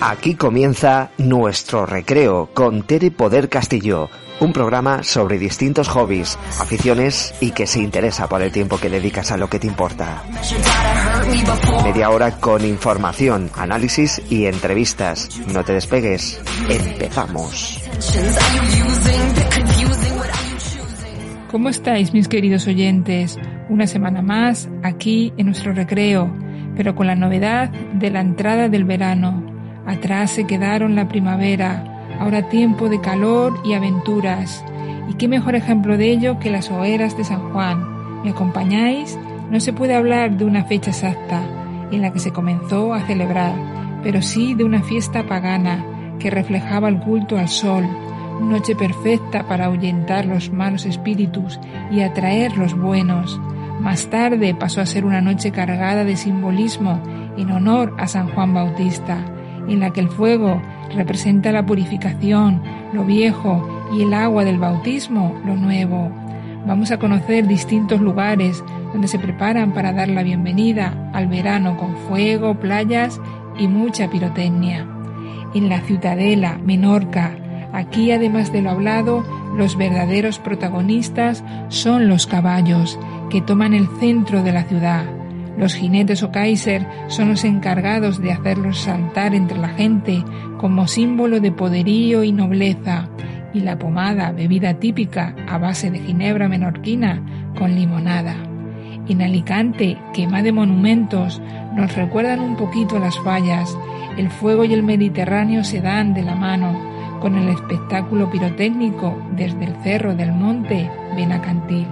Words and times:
Aquí 0.00 0.36
comienza 0.36 1.10
nuestro 1.18 1.84
recreo 1.84 2.50
con 2.54 2.84
Tere 2.84 3.10
Poder 3.10 3.48
Castillo, 3.48 4.08
un 4.38 4.52
programa 4.52 5.02
sobre 5.02 5.40
distintos 5.40 5.88
hobbies, 5.88 6.38
aficiones 6.60 7.34
y 7.40 7.50
que 7.50 7.66
se 7.66 7.80
interesa 7.80 8.28
por 8.28 8.40
el 8.40 8.52
tiempo 8.52 8.78
que 8.78 8.90
dedicas 8.90 9.32
a 9.32 9.36
lo 9.36 9.50
que 9.50 9.58
te 9.58 9.66
importa. 9.66 10.22
Media 11.82 12.10
hora 12.10 12.38
con 12.38 12.64
información, 12.64 13.50
análisis 13.56 14.22
y 14.30 14.46
entrevistas. 14.46 15.28
No 15.52 15.64
te 15.64 15.72
despegues. 15.72 16.40
Empezamos. 16.68 17.82
¿Cómo 21.50 21.68
estáis 21.70 22.12
mis 22.12 22.28
queridos 22.28 22.68
oyentes? 22.68 23.36
Una 23.68 23.88
semana 23.88 24.22
más 24.22 24.68
aquí 24.84 25.32
en 25.36 25.46
nuestro 25.46 25.72
recreo, 25.72 26.32
pero 26.76 26.94
con 26.94 27.08
la 27.08 27.16
novedad 27.16 27.70
de 27.70 28.10
la 28.10 28.20
entrada 28.20 28.68
del 28.68 28.84
verano 28.84 29.47
Atrás 29.88 30.32
se 30.32 30.44
quedaron 30.44 30.96
la 30.96 31.08
primavera, 31.08 31.82
ahora 32.20 32.50
tiempo 32.50 32.90
de 32.90 33.00
calor 33.00 33.58
y 33.64 33.72
aventuras. 33.72 34.62
¿Y 35.08 35.14
qué 35.14 35.28
mejor 35.28 35.54
ejemplo 35.54 35.96
de 35.96 36.10
ello 36.10 36.38
que 36.38 36.50
las 36.50 36.70
hogueras 36.70 37.16
de 37.16 37.24
San 37.24 37.52
Juan? 37.52 38.22
¿Me 38.22 38.30
acompañáis? 38.30 39.18
No 39.50 39.60
se 39.60 39.72
puede 39.72 39.94
hablar 39.94 40.36
de 40.36 40.44
una 40.44 40.64
fecha 40.64 40.90
exacta 40.90 41.40
en 41.90 42.02
la 42.02 42.12
que 42.12 42.18
se 42.18 42.34
comenzó 42.34 42.92
a 42.92 43.00
celebrar, 43.00 43.54
pero 44.02 44.20
sí 44.20 44.52
de 44.52 44.64
una 44.64 44.82
fiesta 44.82 45.26
pagana 45.26 45.82
que 46.18 46.28
reflejaba 46.28 46.90
el 46.90 47.00
culto 47.00 47.38
al 47.38 47.48
sol, 47.48 47.88
noche 48.42 48.76
perfecta 48.76 49.48
para 49.48 49.64
ahuyentar 49.64 50.26
los 50.26 50.52
malos 50.52 50.84
espíritus 50.84 51.58
y 51.90 52.02
atraer 52.02 52.58
los 52.58 52.78
buenos. 52.78 53.40
Más 53.80 54.10
tarde 54.10 54.54
pasó 54.54 54.82
a 54.82 54.86
ser 54.86 55.06
una 55.06 55.22
noche 55.22 55.50
cargada 55.50 56.04
de 56.04 56.18
simbolismo 56.18 57.00
en 57.38 57.50
honor 57.52 57.94
a 57.96 58.06
San 58.06 58.28
Juan 58.28 58.52
Bautista 58.52 59.24
en 59.68 59.80
la 59.80 59.90
que 59.90 60.00
el 60.00 60.08
fuego 60.08 60.60
representa 60.94 61.52
la 61.52 61.66
purificación, 61.66 62.62
lo 62.92 63.04
viejo, 63.04 63.66
y 63.92 64.02
el 64.02 64.14
agua 64.14 64.44
del 64.44 64.58
bautismo, 64.58 65.34
lo 65.46 65.54
nuevo. 65.56 66.10
Vamos 66.66 66.90
a 66.90 66.98
conocer 66.98 67.46
distintos 67.46 68.00
lugares 68.00 68.62
donde 68.92 69.08
se 69.08 69.18
preparan 69.18 69.72
para 69.72 69.92
dar 69.92 70.08
la 70.08 70.22
bienvenida 70.22 71.10
al 71.12 71.26
verano 71.26 71.76
con 71.76 71.96
fuego, 72.08 72.54
playas 72.54 73.20
y 73.58 73.68
mucha 73.68 74.10
pirotecnia. 74.10 74.86
En 75.54 75.68
la 75.68 75.80
Ciudadela, 75.80 76.58
Menorca, 76.64 77.34
aquí 77.72 78.10
además 78.10 78.52
de 78.52 78.62
lo 78.62 78.70
hablado, 78.70 79.24
los 79.56 79.76
verdaderos 79.76 80.38
protagonistas 80.38 81.42
son 81.68 82.08
los 82.08 82.26
caballos, 82.26 82.98
que 83.30 83.40
toman 83.40 83.74
el 83.74 83.88
centro 83.98 84.42
de 84.42 84.52
la 84.52 84.64
ciudad 84.64 85.17
los 85.58 85.74
jinetes 85.74 86.22
o 86.22 86.30
kaiser 86.30 86.86
son 87.08 87.30
los 87.30 87.44
encargados 87.44 88.22
de 88.22 88.32
hacerlos 88.32 88.78
saltar 88.78 89.34
entre 89.34 89.58
la 89.58 89.68
gente 89.68 90.24
como 90.56 90.86
símbolo 90.86 91.40
de 91.40 91.52
poderío 91.52 92.22
y 92.22 92.32
nobleza, 92.32 93.08
y 93.52 93.60
la 93.60 93.78
pomada, 93.78 94.30
bebida 94.30 94.74
típica 94.74 95.34
a 95.48 95.58
base 95.58 95.90
de 95.90 95.98
ginebra 95.98 96.48
menorquina 96.48 97.52
con 97.58 97.74
limonada. 97.74 98.36
En 99.08 99.22
Alicante, 99.22 99.96
quema 100.12 100.42
de 100.42 100.52
monumentos, 100.52 101.40
nos 101.74 101.94
recuerdan 101.96 102.40
un 102.40 102.56
poquito 102.56 102.98
las 102.98 103.18
fallas. 103.20 103.76
El 104.16 104.30
fuego 104.30 104.64
y 104.64 104.74
el 104.74 104.82
Mediterráneo 104.82 105.64
se 105.64 105.80
dan 105.80 106.12
de 106.12 106.22
la 106.22 106.34
mano, 106.34 106.78
con 107.20 107.36
el 107.36 107.48
espectáculo 107.48 108.30
pirotécnico 108.30 109.20
desde 109.34 109.64
el 109.64 109.74
Cerro 109.82 110.14
del 110.14 110.32
Monte 110.32 110.90
Benacantil. 111.16 111.86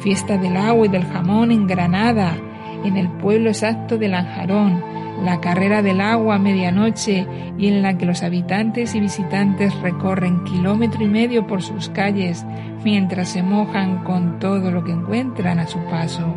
Fiesta 0.00 0.38
del 0.38 0.56
agua 0.56 0.86
y 0.86 0.88
del 0.88 1.04
jamón 1.04 1.50
en 1.50 1.66
Granada, 1.66 2.36
en 2.84 2.96
el 2.96 3.08
pueblo 3.08 3.50
exacto 3.50 3.98
de 3.98 4.08
Lanjarón, 4.08 4.82
la 5.24 5.40
carrera 5.40 5.82
del 5.82 6.00
agua 6.00 6.36
a 6.36 6.38
medianoche 6.38 7.26
y 7.58 7.68
en 7.68 7.82
la 7.82 7.98
que 7.98 8.06
los 8.06 8.22
habitantes 8.22 8.94
y 8.94 9.00
visitantes 9.00 9.74
recorren 9.80 10.44
kilómetro 10.44 11.02
y 11.02 11.08
medio 11.08 11.46
por 11.46 11.62
sus 11.62 11.88
calles 11.88 12.44
mientras 12.84 13.30
se 13.30 13.42
mojan 13.42 14.04
con 14.04 14.38
todo 14.38 14.70
lo 14.70 14.84
que 14.84 14.92
encuentran 14.92 15.58
a 15.58 15.66
su 15.66 15.78
paso. 15.90 16.34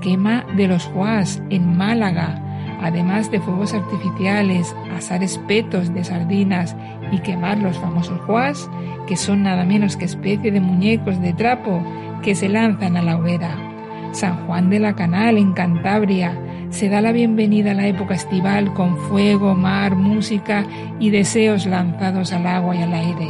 Quema 0.00 0.44
de 0.56 0.68
los 0.68 0.84
Juás 0.86 1.42
en 1.50 1.76
Málaga, 1.76 2.40
además 2.80 3.30
de 3.30 3.40
fuegos 3.40 3.74
artificiales, 3.74 4.74
asar 4.96 5.22
espetos 5.22 5.92
de 5.92 6.04
sardinas 6.04 6.76
y 7.12 7.18
quemar 7.18 7.58
los 7.58 7.78
famosos 7.78 8.20
Juás, 8.22 8.70
que 9.06 9.16
son 9.16 9.42
nada 9.42 9.64
menos 9.64 9.96
que 9.96 10.04
especie 10.04 10.50
de 10.50 10.60
muñecos 10.60 11.20
de 11.20 11.32
trapo 11.34 11.82
que 12.22 12.34
se 12.34 12.48
lanzan 12.48 12.96
a 12.96 13.02
la 13.02 13.16
hoguera. 13.16 13.67
San 14.12 14.46
Juan 14.46 14.70
de 14.70 14.80
la 14.80 14.94
Canal, 14.94 15.36
en 15.38 15.52
Cantabria. 15.52 16.36
Se 16.70 16.88
da 16.88 17.00
la 17.00 17.12
bienvenida 17.12 17.70
a 17.70 17.74
la 17.74 17.86
época 17.86 18.14
estival 18.14 18.72
con 18.74 18.96
fuego, 18.96 19.54
mar, 19.54 19.96
música 19.96 20.66
y 20.98 21.10
deseos 21.10 21.66
lanzados 21.66 22.32
al 22.32 22.46
agua 22.46 22.76
y 22.76 22.82
al 22.82 22.92
aire. 22.92 23.28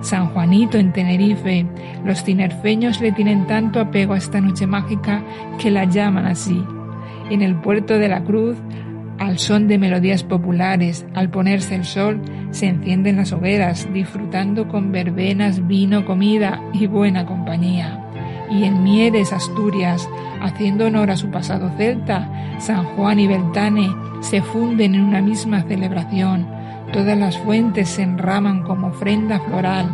San 0.00 0.28
Juanito 0.28 0.78
en 0.78 0.92
Tenerife. 0.92 1.66
Los 2.04 2.24
tinerfeños 2.24 3.00
le 3.00 3.12
tienen 3.12 3.46
tanto 3.46 3.80
apego 3.80 4.14
a 4.14 4.18
esta 4.18 4.40
noche 4.40 4.66
mágica 4.66 5.22
que 5.58 5.70
la 5.70 5.84
llaman 5.84 6.26
así. 6.26 6.64
En 7.30 7.42
el 7.42 7.54
puerto 7.56 7.98
de 7.98 8.08
la 8.08 8.24
Cruz, 8.24 8.56
al 9.18 9.38
son 9.38 9.68
de 9.68 9.78
melodías 9.78 10.24
populares, 10.24 11.06
al 11.14 11.28
ponerse 11.28 11.74
el 11.74 11.84
sol, 11.84 12.22
se 12.50 12.66
encienden 12.66 13.16
las 13.16 13.32
hogueras, 13.32 13.92
disfrutando 13.92 14.66
con 14.66 14.90
verbenas, 14.90 15.66
vino, 15.66 16.04
comida 16.06 16.60
y 16.72 16.86
buena 16.86 17.26
compañía 17.26 18.09
y 18.50 18.64
en 18.64 18.82
Mieres, 18.82 19.32
Asturias, 19.32 20.08
haciendo 20.40 20.86
honor 20.86 21.10
a 21.10 21.16
su 21.16 21.30
pasado 21.30 21.70
celta, 21.76 22.28
San 22.58 22.84
Juan 22.96 23.20
y 23.20 23.26
Beltane 23.26 23.88
se 24.20 24.42
funden 24.42 24.94
en 24.94 25.02
una 25.02 25.22
misma 25.22 25.62
celebración. 25.62 26.46
Todas 26.92 27.16
las 27.16 27.38
fuentes 27.38 27.88
se 27.88 28.02
enraman 28.02 28.62
como 28.62 28.88
ofrenda 28.88 29.40
floral 29.40 29.88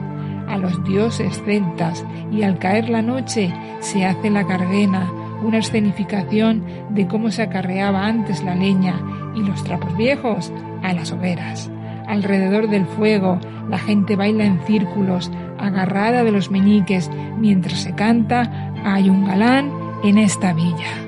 a 0.49 0.57
los 0.59 0.83
dioses 0.85 1.43
celtas 1.45 2.05
y 2.31 2.43
al 2.43 2.59
caer 2.59 2.89
la 2.89 3.03
noche 3.03 3.53
se 3.81 4.05
hace 4.05 4.31
la 4.31 4.47
carguena, 4.47 5.11
una 5.43 5.59
escenificación 5.59 6.65
de 6.91 7.07
cómo 7.07 7.31
se 7.31 7.43
acarreaba 7.43 8.07
antes 8.07 8.43
la 8.43 8.55
leña 8.55 9.01
y 9.35 9.41
los 9.41 9.63
trapos 9.65 9.95
viejos 9.97 10.53
a 10.83 10.93
las 10.93 11.13
hogueras. 11.13 11.71
Alrededor 12.07 12.69
del 12.69 12.87
fuego 12.87 13.39
la 13.69 13.79
gente 13.79 14.17
baila 14.17 14.45
en 14.45 14.61
círculos, 14.61 15.31
agarrada 15.59 16.25
de 16.25 16.33
los 16.33 16.51
meñiques, 16.51 17.11
mientras 17.39 17.83
se 17.83 17.95
canta 17.95 18.73
Hay 18.85 19.09
un 19.09 19.25
galán 19.27 19.73
en 20.03 20.19
esta 20.19 20.53
villa. 20.53 21.07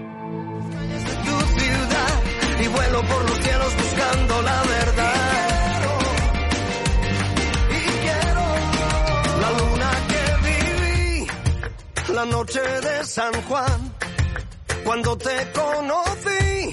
La 12.14 12.24
noche 12.24 12.60
de 12.60 13.04
San 13.04 13.32
Juan, 13.42 13.94
cuando 14.84 15.16
te 15.16 15.52
conocí. 15.52 16.72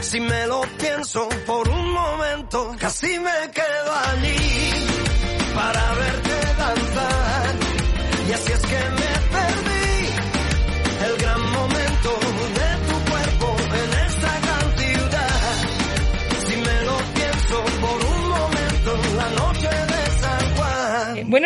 Si 0.00 0.20
me 0.20 0.46
lo 0.46 0.60
pienso 0.78 1.28
por 1.46 1.68
un 1.68 1.92
momento, 1.92 2.76
casi 2.78 3.18
me 3.18 3.50
quedo 3.52 3.92
allí 4.12 4.79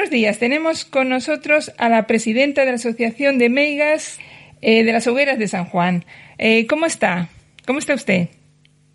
buenos 0.05 0.21
días, 0.21 0.39
tenemos 0.39 0.85
con 0.85 1.09
nosotros 1.09 1.73
a 1.79 1.89
la 1.89 2.07
presidenta 2.07 2.61
de 2.67 2.73
la 2.73 2.75
Asociación 2.75 3.39
de 3.39 3.49
Meigas 3.49 4.19
eh, 4.61 4.85
de 4.85 4.93
las 4.93 5.07
Hogueras 5.07 5.39
de 5.39 5.49
San 5.49 5.65
Juan. 5.65 6.05
Eh, 6.37 6.67
¿Cómo 6.67 6.85
está? 6.85 7.31
¿Cómo 7.67 7.79
está 7.79 7.95
usted? 7.95 8.29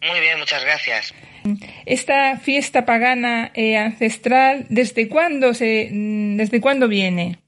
Muy 0.07 0.19
bien, 0.19 0.37
muchas 0.37 0.63
gracias. 0.63 1.15
Esta 1.87 2.37
fiesta 2.37 2.85
pagana 2.85 3.49
eh, 3.55 3.75
ancestral, 3.77 4.67
¿desde 4.69 5.07
cuándo, 5.07 5.55
se, 5.55 5.89
mm, 5.91 6.37
¿desde 6.37 6.61
cuándo 6.61 6.87
viene? 6.87 7.39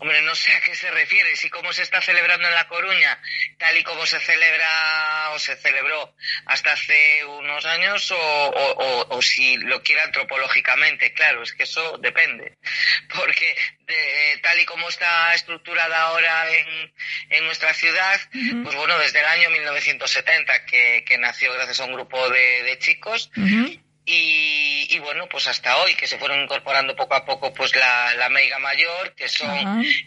Hombre, 0.00 0.22
no 0.22 0.34
sé 0.34 0.50
a 0.52 0.60
qué 0.62 0.74
se 0.74 0.90
refiere, 0.90 1.36
si 1.36 1.50
cómo 1.50 1.72
se 1.74 1.82
está 1.82 2.00
celebrando 2.00 2.48
en 2.48 2.54
La 2.54 2.66
Coruña, 2.68 3.20
tal 3.58 3.76
y 3.76 3.82
como 3.82 4.06
se 4.06 4.18
celebra 4.18 5.30
o 5.32 5.38
se 5.38 5.56
celebró 5.56 6.14
hasta 6.46 6.72
hace 6.72 7.24
unos 7.26 7.64
años, 7.66 8.10
o, 8.10 8.16
o- 8.16 8.72
o- 8.72 9.16
o 9.16 9.22
si 9.22 9.58
lo 9.58 9.82
quiere 9.82 10.00
antropológicamente, 10.00 11.12
claro, 11.12 11.42
es 11.42 11.52
que 11.52 11.64
eso 11.64 11.98
depende. 11.98 12.56
Porque 13.14 13.54
de- 13.80 14.38
tal 14.42 14.58
y 14.58 14.64
como 14.64 14.88
está 14.88 15.34
estructurada 15.34 16.00
ahora 16.02 16.50
en, 16.50 16.94
en 17.30 17.44
nuestra 17.44 17.74
ciudad, 17.74 18.18
pues 18.64 18.74
bueno, 18.76 18.98
desde 18.98 19.20
el 19.20 19.26
año 19.26 19.50
1970 19.50 20.64
que, 20.64 21.04
que 21.06 21.18
nació 21.18 21.52
gracias 21.52 21.80
a 21.80 21.84
un 21.84 21.92
grupo 21.94 22.28
de, 22.30 22.62
de 22.62 22.78
chicos. 22.78 23.30
Y, 24.12 24.86
y 24.94 24.98
bueno, 24.98 25.28
pues 25.28 25.46
hasta 25.46 25.76
hoy, 25.78 25.94
que 25.94 26.06
se 26.06 26.18
fueron 26.18 26.40
incorporando 26.42 26.96
poco 26.96 27.14
a 27.14 27.24
poco 27.24 27.52
pues 27.54 27.74
la, 27.76 28.14
la 28.14 28.28
Meiga 28.28 28.58
Mayor, 28.58 29.14
que 29.14 29.28
son 29.28 29.48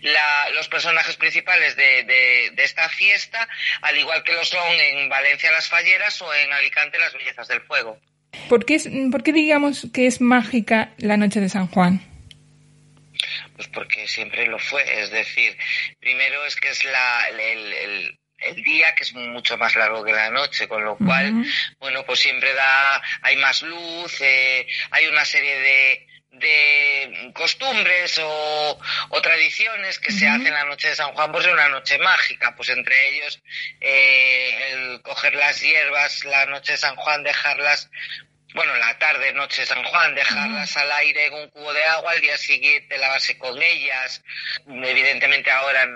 la- 0.02 0.50
los 0.54 0.68
personajes 0.68 1.16
principales 1.16 1.76
de, 1.76 2.04
de- 2.04 2.52
de 2.54 2.64
esta 2.64 2.90
fiesta, 2.90 3.48
al 3.82 3.98
igual 3.98 4.24
que 4.24 4.34
lo 4.34 4.44
son 4.46 4.72
en 4.80 5.10
Valencia 5.10 5.52
las 5.52 5.68
Falleras 5.70 6.22
o 6.22 6.34
en 6.34 6.52
Alicante 6.52 7.00
las 7.00 7.14
Bellezas 7.14 7.48
del 7.48 7.62
Fuego. 7.62 7.98
¿por 8.50 8.66
qué, 8.66 8.78
¿por 9.12 9.24
qué 9.24 9.32
digamos 9.32 9.88
que 9.94 10.06
es 10.08 10.20
mágica 10.20 10.92
la 10.98 11.18
noche 11.18 11.40
de 11.40 11.50
San 11.50 11.68
Juan? 11.68 12.02
Pues 13.56 13.68
porque 13.68 14.08
siempre 14.08 14.48
lo 14.48 14.58
fue, 14.60 15.02
es 15.02 15.12
decir, 15.12 15.56
primero 16.00 16.44
es 16.46 16.56
que 16.56 16.70
es 16.70 16.84
la, 16.84 17.26
el, 17.30 17.74
el 17.74 18.20
día 18.56 18.94
que 18.96 19.04
es 19.04 19.14
mucho 19.14 19.58
más 19.58 19.76
largo 19.76 20.04
que 20.04 20.12
la 20.12 20.30
noche, 20.30 20.68
con 20.68 20.84
lo 20.84 20.98
cual, 20.98 21.44
bueno, 21.80 22.06
pues 22.06 22.20
siempre 22.20 22.54
da, 22.54 23.02
hay 23.22 23.36
más 23.38 23.62
luz, 23.62 24.22
eh, 24.22 24.68
hay 24.92 25.08
una 25.08 25.26
serie 25.26 25.60
de, 25.60 26.08
de 26.32 27.32
costumbres 27.34 28.20
o, 28.20 28.80
o 29.10 29.22
tradiciones 29.22 30.00
que 30.00 30.12
se 30.12 30.28
hacen 30.28 30.54
la 30.54 30.66
noche 30.66 30.90
de 30.90 30.96
San 30.96 31.14
Juan, 31.14 31.32
pues 31.32 31.46
es 31.46 31.54
una 31.54 31.70
noche 31.70 31.98
mágica, 32.00 32.56
pues 32.56 32.70
entre 32.70 33.10
ellos 33.10 33.42
eh, 33.80 34.72
el 34.72 35.02
coger 35.02 35.36
las 35.36 35.62
hierbas 35.62 36.26
la 36.26 36.46
noche 36.48 36.74
de 36.74 36.78
San 36.78 36.96
Juan, 36.96 37.24
dejarlas 37.24 37.90
bueno, 38.54 38.76
la 38.76 38.98
tarde, 39.00 39.34
noche 39.34 39.62
de 39.62 39.68
San 39.68 39.84
Juan, 39.84 40.14
dejarlas 40.14 40.78
al 40.78 40.92
aire 40.92 41.26
en 41.26 41.34
un 41.34 41.50
cubo 41.50 41.74
de 41.74 41.84
agua, 41.86 42.12
al 42.12 42.22
día 42.22 42.38
siguiente 42.38 43.00
lavarse 43.00 43.38
con 43.38 43.60
ellas. 43.60 44.24
Evidentemente 44.68 45.50
ahora 45.50 45.88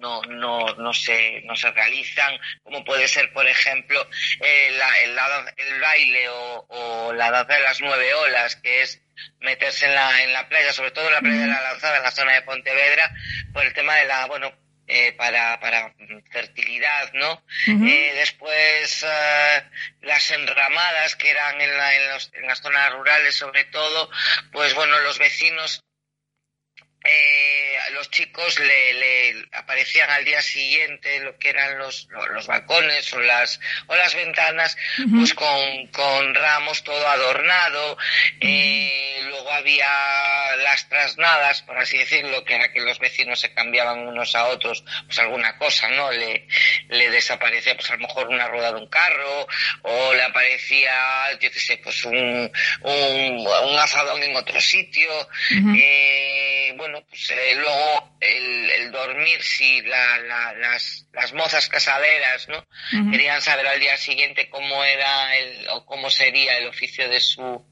no, 0.00 0.22
no, 0.22 0.66
no, 0.76 0.92
se, 0.92 1.42
no 1.44 1.54
se 1.54 1.70
realizan, 1.70 2.38
como 2.62 2.84
puede 2.84 3.06
ser, 3.06 3.32
por 3.32 3.46
ejemplo, 3.46 4.08
el, 4.40 4.74
el, 5.04 5.18
el 5.56 5.80
baile 5.80 6.28
o, 6.28 6.66
o, 6.68 7.12
la 7.12 7.30
danza 7.30 7.54
de 7.54 7.60
las 7.60 7.80
nueve 7.80 8.14
olas, 8.14 8.56
que 8.56 8.82
es 8.82 9.00
meterse 9.40 9.86
en 9.86 9.94
la, 9.94 10.22
en 10.22 10.32
la 10.32 10.48
playa, 10.48 10.72
sobre 10.72 10.90
todo 10.90 11.06
en 11.06 11.14
la 11.14 11.20
playa 11.20 11.42
de 11.42 11.46
la 11.46 11.60
Lanzada, 11.60 11.98
en 11.98 12.02
la 12.02 12.10
zona 12.10 12.34
de 12.34 12.42
Pontevedra, 12.42 13.12
por 13.52 13.64
el 13.64 13.72
tema 13.74 13.94
de 13.96 14.06
la, 14.06 14.26
bueno, 14.26 14.52
eh, 14.92 15.12
para, 15.12 15.60
para 15.60 15.94
fertilidad, 16.32 17.12
¿no? 17.12 17.44
eh, 17.68 18.12
después 18.16 19.04
eh, 19.04 19.62
las 20.02 20.30
enramadas 20.32 21.14
que 21.14 21.30
eran 21.30 21.60
en, 21.60 21.76
la, 21.76 21.94
en, 21.94 22.08
los, 22.08 22.32
en 22.34 22.46
las 22.48 22.60
zonas 22.60 22.92
rurales 22.92 23.36
sobre 23.36 23.64
todo, 23.66 24.10
pues 24.50 24.74
bueno, 24.74 24.98
los 25.00 25.18
vecinos 25.18 25.78
eh, 25.78 25.89
los 28.10 28.16
chicos 28.16 28.58
le, 28.58 28.92
le, 28.94 29.48
aparecían 29.52 30.10
al 30.10 30.24
día 30.24 30.42
siguiente 30.42 31.20
lo 31.20 31.38
que 31.38 31.50
eran 31.50 31.78
los, 31.78 32.08
los 32.32 32.46
balcones 32.46 33.12
o 33.12 33.20
las, 33.20 33.60
o 33.86 33.94
las 33.94 34.14
ventanas, 34.14 34.76
uh 34.98 35.02
-huh. 35.02 35.18
pues 35.18 35.34
con, 35.34 35.86
con, 35.88 36.34
ramos 36.34 36.82
todo 36.82 37.06
adornado. 37.08 37.92
Uh 37.92 37.96
-huh. 37.96 38.38
eh, 38.40 39.20
luego 39.28 39.50
había 39.52 40.56
las 40.58 40.88
trasnadas, 40.88 41.62
por 41.62 41.78
así 41.78 41.98
decirlo, 41.98 42.44
que 42.44 42.56
era 42.56 42.72
que 42.72 42.80
los 42.80 42.98
vecinos 42.98 43.40
se 43.40 43.54
cambiaban 43.54 44.00
unos 44.08 44.34
a 44.34 44.46
otros, 44.46 44.84
pues 45.06 45.18
alguna 45.18 45.56
cosa, 45.56 45.88
¿no? 45.90 46.10
Le, 46.10 46.46
le 46.88 47.10
desaparecía, 47.10 47.76
pues 47.76 47.90
a 47.90 47.94
lo 47.94 48.06
mejor 48.08 48.28
una 48.28 48.48
rueda 48.48 48.72
de 48.72 48.80
un 48.80 48.88
carro, 48.88 49.46
o 49.82 50.14
le 50.14 50.22
aparecía, 50.22 51.30
yo 51.40 51.50
qué 51.50 51.60
sé, 51.60 51.78
pues 51.78 52.04
un, 52.04 52.50
un, 52.82 53.46
un 53.70 53.78
asadón 53.78 54.22
en 54.22 54.34
otro 54.36 54.60
sitio. 54.60 55.10
Uh 55.20 55.54
-huh. 55.54 55.76
eh, 55.78 56.72
bueno, 56.76 56.90
bueno, 56.90 57.06
pues 57.08 57.30
eh, 57.30 57.54
luego 57.54 57.99
el, 58.20 58.70
el, 58.70 58.92
dormir, 58.92 59.42
si 59.42 59.80
la, 59.82 60.18
la, 60.18 60.52
las, 60.54 61.06
las 61.12 61.32
mozas 61.32 61.68
casaderas, 61.68 62.48
¿no? 62.48 62.58
Uh 62.58 62.96
-huh. 62.96 63.10
Querían 63.10 63.40
saber 63.40 63.66
al 63.66 63.80
día 63.80 63.96
siguiente 63.96 64.48
cómo 64.50 64.84
era 64.84 65.36
el, 65.36 65.68
o 65.70 65.86
cómo 65.86 66.10
sería 66.10 66.58
el 66.58 66.66
oficio 66.68 67.08
de 67.08 67.20
su, 67.20 67.64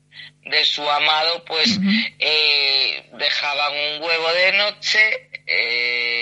de 0.43 0.65
su 0.65 0.89
amado, 0.91 1.45
pues 1.45 1.77
uh 1.77 1.81
-huh. 1.81 2.15
eh, 2.19 3.11
dejaban 3.19 3.73
un 3.75 4.03
huevo 4.03 4.33
de 4.33 4.53
noche, 4.53 5.31
eh, 5.47 6.18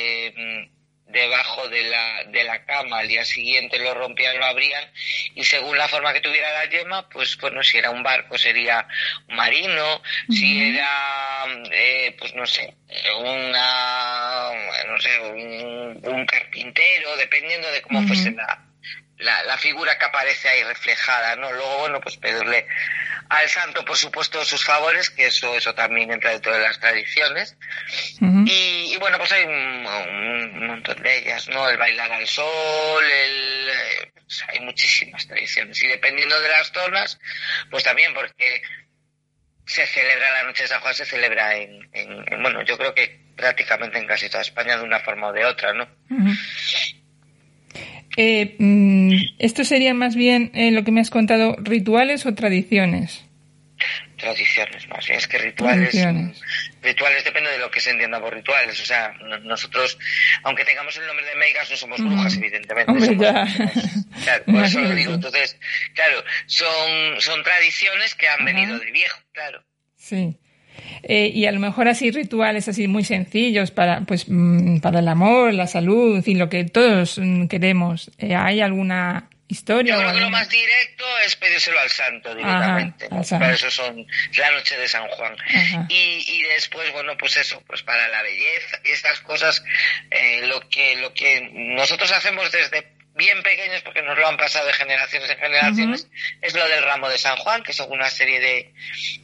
debajo 1.16 1.68
de 1.68 1.82
la, 1.84 2.24
de 2.24 2.44
la 2.44 2.64
cama, 2.64 2.98
al 2.98 3.08
día 3.08 3.24
siguiente 3.24 3.78
lo 3.78 3.94
rompían, 3.94 4.38
lo 4.38 4.44
abrían 4.44 4.84
y 5.34 5.44
según 5.44 5.76
la 5.78 5.88
forma 5.88 6.12
que 6.12 6.20
tuviera 6.20 6.52
la 6.52 6.66
yema, 6.66 7.08
pues 7.08 7.36
bueno, 7.38 7.62
si 7.62 7.78
era 7.78 7.90
un 7.90 8.02
barco 8.02 8.36
sería 8.36 8.86
un 9.28 9.36
marino, 9.36 9.96
uh 9.96 9.98
-huh. 9.98 10.36
si 10.38 10.70
era, 10.70 11.46
eh, 11.72 12.14
pues 12.18 12.34
no 12.34 12.46
sé, 12.46 12.74
una, 13.18 14.50
no 14.86 15.00
sé, 15.00 15.18
un, 15.20 16.00
un 16.02 16.26
carpintero, 16.26 17.16
dependiendo 17.16 17.70
de 17.72 17.82
cómo 17.82 18.00
uh 18.00 18.02
-huh. 18.02 18.08
fuese 18.08 18.30
la, 18.32 18.65
la, 19.18 19.42
la, 19.44 19.56
figura 19.56 19.98
que 19.98 20.04
aparece 20.04 20.48
ahí 20.48 20.62
reflejada, 20.64 21.36
¿no? 21.36 21.52
Luego, 21.52 21.78
bueno, 21.78 22.00
pues 22.00 22.16
pedirle 22.16 22.66
al 23.28 23.48
santo, 23.48 23.84
por 23.84 23.96
supuesto, 23.96 24.44
sus 24.44 24.64
favores, 24.64 25.10
que 25.10 25.26
eso, 25.26 25.56
eso 25.56 25.74
también 25.74 26.12
entra 26.12 26.30
dentro 26.32 26.52
de 26.52 26.60
las 26.60 26.78
tradiciones. 26.78 27.56
Uh 28.20 28.26
-huh. 28.26 28.48
y, 28.48 28.94
y, 28.94 28.96
bueno, 28.98 29.18
pues 29.18 29.32
hay 29.32 29.44
un, 29.44 29.86
un, 29.86 30.66
montón 30.66 31.02
de 31.02 31.18
ellas, 31.18 31.48
¿no? 31.48 31.68
El 31.68 31.76
bailar 31.76 32.12
al 32.12 32.26
sol, 32.26 33.04
el, 33.04 33.70
pues 34.14 34.44
hay 34.48 34.60
muchísimas 34.60 35.26
tradiciones. 35.26 35.82
Y 35.82 35.88
dependiendo 35.88 36.38
de 36.40 36.48
las 36.48 36.70
zonas, 36.70 37.18
pues 37.70 37.84
también, 37.84 38.12
porque 38.14 38.62
se 39.66 39.86
celebra 39.86 40.30
la 40.30 40.42
noche 40.44 40.62
de 40.62 40.68
San 40.68 40.80
Juan, 40.80 40.94
se 40.94 41.04
celebra 41.04 41.56
en, 41.56 41.88
en, 41.92 42.32
en 42.32 42.42
bueno, 42.42 42.62
yo 42.62 42.78
creo 42.78 42.94
que 42.94 43.26
prácticamente 43.36 43.98
en 43.98 44.06
casi 44.06 44.28
toda 44.28 44.42
España 44.42 44.76
de 44.76 44.84
una 44.84 45.00
forma 45.00 45.28
o 45.28 45.32
de 45.32 45.44
otra, 45.44 45.72
¿no? 45.72 45.84
Uh 46.10 46.18
-huh. 46.18 46.95
Eh, 48.16 48.56
mm, 48.58 49.12
¿Esto 49.38 49.64
sería 49.64 49.94
más 49.94 50.16
bien 50.16 50.50
eh, 50.54 50.70
lo 50.70 50.84
que 50.84 50.92
me 50.92 51.00
has 51.00 51.10
contado, 51.10 51.56
rituales 51.58 52.26
o 52.26 52.34
tradiciones? 52.34 53.24
Tradiciones, 54.16 54.88
más 54.88 55.06
bien. 55.06 55.18
Es 55.18 55.28
que 55.28 55.36
rituales. 55.36 55.90
Tradiciones. 55.90 56.40
Rituales 56.82 57.24
depende 57.24 57.50
de 57.50 57.58
lo 57.58 57.70
que 57.70 57.80
se 57.80 57.90
entienda 57.90 58.18
por 58.18 58.34
rituales. 58.34 58.80
O 58.80 58.84
sea, 58.86 59.12
nosotros, 59.42 59.98
aunque 60.42 60.64
tengamos 60.64 60.96
el 60.96 61.06
nombre 61.06 61.26
de 61.26 61.36
Meigas, 61.36 61.70
no 61.70 61.76
somos 61.76 62.00
brujas, 62.00 62.34
mm. 62.36 62.38
evidentemente. 62.38 62.90
Hombre, 62.90 63.06
somos, 63.06 63.22
ya. 63.22 63.46
Claro, 64.24 64.44
por 64.46 64.64
eso 64.64 64.80
lo 64.80 64.94
digo. 64.94 65.14
Entonces, 65.14 65.58
claro, 65.94 66.24
son, 66.46 67.20
son 67.20 67.42
tradiciones 67.42 68.14
que 68.14 68.26
han 68.28 68.44
venido 68.44 68.78
de 68.78 68.90
viejo, 68.90 69.20
claro. 69.32 69.62
Sí. 69.96 70.38
Eh, 71.02 71.30
y 71.32 71.46
a 71.46 71.52
lo 71.52 71.60
mejor 71.60 71.88
así 71.88 72.10
rituales 72.10 72.68
así 72.68 72.88
muy 72.88 73.04
sencillos 73.04 73.70
para 73.70 74.00
pues 74.00 74.26
mm, 74.28 74.78
para 74.78 74.98
el 75.00 75.08
amor, 75.08 75.54
la 75.54 75.66
salud 75.66 76.22
y 76.26 76.34
lo 76.34 76.48
que 76.48 76.64
todos 76.64 77.18
mm, 77.18 77.46
queremos. 77.46 78.10
Eh, 78.18 78.34
¿Hay 78.34 78.60
alguna 78.60 79.28
historia? 79.48 79.94
Yo 79.94 80.00
creo 80.00 80.12
que 80.14 80.20
lo 80.20 80.30
más 80.30 80.48
directo 80.48 81.04
es 81.24 81.36
pedírselo 81.36 81.78
al 81.78 81.90
santo 81.90 82.34
directamente. 82.34 83.06
Ajá, 83.06 83.16
al 83.18 83.24
santo. 83.24 83.44
Para 83.44 83.54
eso 83.54 83.70
son 83.70 84.06
la 84.36 84.50
noche 84.50 84.76
de 84.76 84.88
San 84.88 85.06
Juan. 85.08 85.36
Y, 85.88 86.24
y, 86.26 86.42
después, 86.54 86.90
bueno, 86.92 87.16
pues 87.16 87.36
eso, 87.36 87.62
pues 87.66 87.82
para 87.82 88.08
la 88.08 88.22
belleza 88.22 88.80
y 88.84 88.90
estas 88.90 89.20
cosas, 89.20 89.62
eh, 90.10 90.46
lo 90.46 90.60
que 90.68 90.96
lo 90.96 91.12
que 91.14 91.48
nosotros 91.52 92.10
hacemos 92.12 92.50
desde 92.50 92.95
bien 93.16 93.42
pequeños 93.42 93.82
porque 93.82 94.02
nos 94.02 94.16
lo 94.18 94.26
han 94.26 94.36
pasado 94.36 94.66
de 94.66 94.74
generaciones 94.74 95.30
en 95.30 95.38
generaciones, 95.38 96.04
uh 96.04 96.06
-huh. 96.06 96.38
es 96.42 96.54
lo 96.54 96.68
del 96.68 96.82
ramo 96.84 97.08
de 97.08 97.18
San 97.18 97.36
Juan, 97.36 97.62
que 97.62 97.72
son 97.72 97.90
una 97.90 98.10
serie 98.10 98.38
de, 98.40 98.72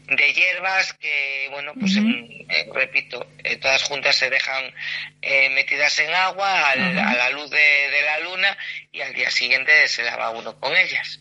de 0.09 0.33
hierbas 0.33 0.95
que, 0.95 1.49
bueno, 1.51 1.73
pues 1.79 1.97
uh 1.97 2.01
-huh. 2.01 2.47
eh, 2.49 2.69
repito, 2.75 3.27
eh, 3.45 3.57
todas 3.57 3.83
juntas 3.83 4.17
se 4.17 4.31
dejan 4.31 4.75
eh, 5.21 5.51
metidas 5.51 5.99
en 5.99 6.13
agua 6.15 6.71
al, 6.71 6.81
uh 6.81 6.85
-huh. 6.85 7.11
a 7.11 7.15
la 7.15 7.31
luz 7.31 7.51
de, 7.51 7.59
de, 7.59 8.03
la 8.03 8.19
luna 8.21 8.57
y 8.91 9.03
al 9.03 9.13
día 9.13 9.31
siguiente 9.31 9.87
se 9.89 10.03
lava 10.03 10.31
uno 10.31 10.59
con 10.59 10.75
ellas, 10.77 11.21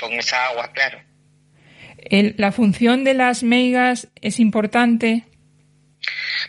con 0.00 0.12
esa 0.14 0.46
agua, 0.46 0.72
claro. 0.72 1.00
El, 1.96 2.34
la 2.36 2.52
función 2.52 3.04
de 3.04 3.14
las 3.14 3.42
meigas 3.42 4.08
es 4.20 4.40
importante. 4.40 5.22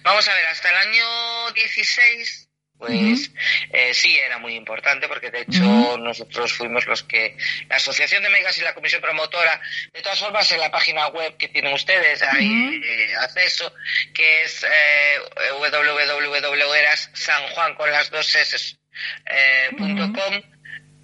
Vamos 0.01 0.27
a 0.27 0.33
ver, 0.33 0.45
hasta 0.47 0.69
el 0.69 0.75
año 0.75 1.51
16 1.53 2.44
pues 2.77 2.91
uh 2.91 2.95
-huh. 2.95 3.31
eh, 3.71 3.93
sí 3.93 4.17
era 4.17 4.37
muy 4.37 4.55
importante 4.55 5.07
porque 5.07 5.31
de 5.31 5.41
hecho 5.41 5.63
uh 5.63 5.95
-huh. 5.95 5.99
nosotros 5.99 6.53
fuimos 6.53 6.85
los 6.87 7.03
que 7.03 7.37
la 7.69 7.77
asociación 7.77 8.23
de 8.23 8.29
megas 8.29 8.57
y 8.57 8.61
la 8.61 8.73
comisión 8.73 9.01
promotora 9.01 9.61
de 9.93 10.01
todas 10.01 10.19
formas 10.19 10.51
en 10.51 10.59
la 10.59 10.71
página 10.71 11.07
web 11.07 11.37
que 11.37 11.47
tienen 11.47 11.73
ustedes 11.73 12.21
hay 12.21 12.47
uh 12.47 12.51
-huh. 12.51 12.83
eh, 12.83 13.15
acceso 13.15 13.73
que 14.13 14.43
es 14.43 14.63
eh, 14.63 15.19
www.sanjuan 15.59 17.75
con 17.75 17.89
las 17.91 18.09
dos 18.09 18.35
s 18.35 18.77
eh, 19.25 19.69
punto 19.77 20.11
com 20.13 20.54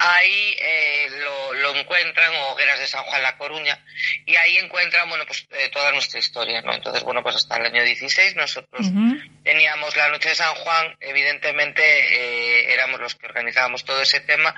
ahí 0.01 0.55
eh, 0.59 1.07
lo, 1.19 1.53
lo, 1.53 1.75
encuentran, 1.75 2.33
Hogueras 2.49 2.79
de 2.79 2.87
San 2.87 3.03
Juan 3.03 3.21
La 3.21 3.37
Coruña, 3.37 3.77
y 4.25 4.35
ahí 4.35 4.57
encuentran, 4.57 5.07
bueno, 5.09 5.25
pues 5.25 5.47
eh, 5.51 5.69
toda 5.69 5.91
nuestra 5.91 6.19
historia, 6.19 6.61
¿no? 6.61 6.73
Entonces, 6.73 7.03
bueno, 7.03 7.21
pues 7.21 7.35
hasta 7.35 7.57
el 7.57 7.67
año 7.67 7.83
16 7.83 8.35
nosotros 8.35 8.87
uh 8.87 8.91
-huh. 8.91 9.43
teníamos 9.43 9.95
la 9.95 10.09
Noche 10.09 10.29
de 10.29 10.35
San 10.35 10.55
Juan, 10.55 10.97
evidentemente 10.99 11.83
eh, 11.83 12.73
éramos 12.73 12.99
los 12.99 13.15
que 13.15 13.27
organizábamos 13.27 13.85
todo 13.85 14.01
ese 14.01 14.21
tema, 14.21 14.55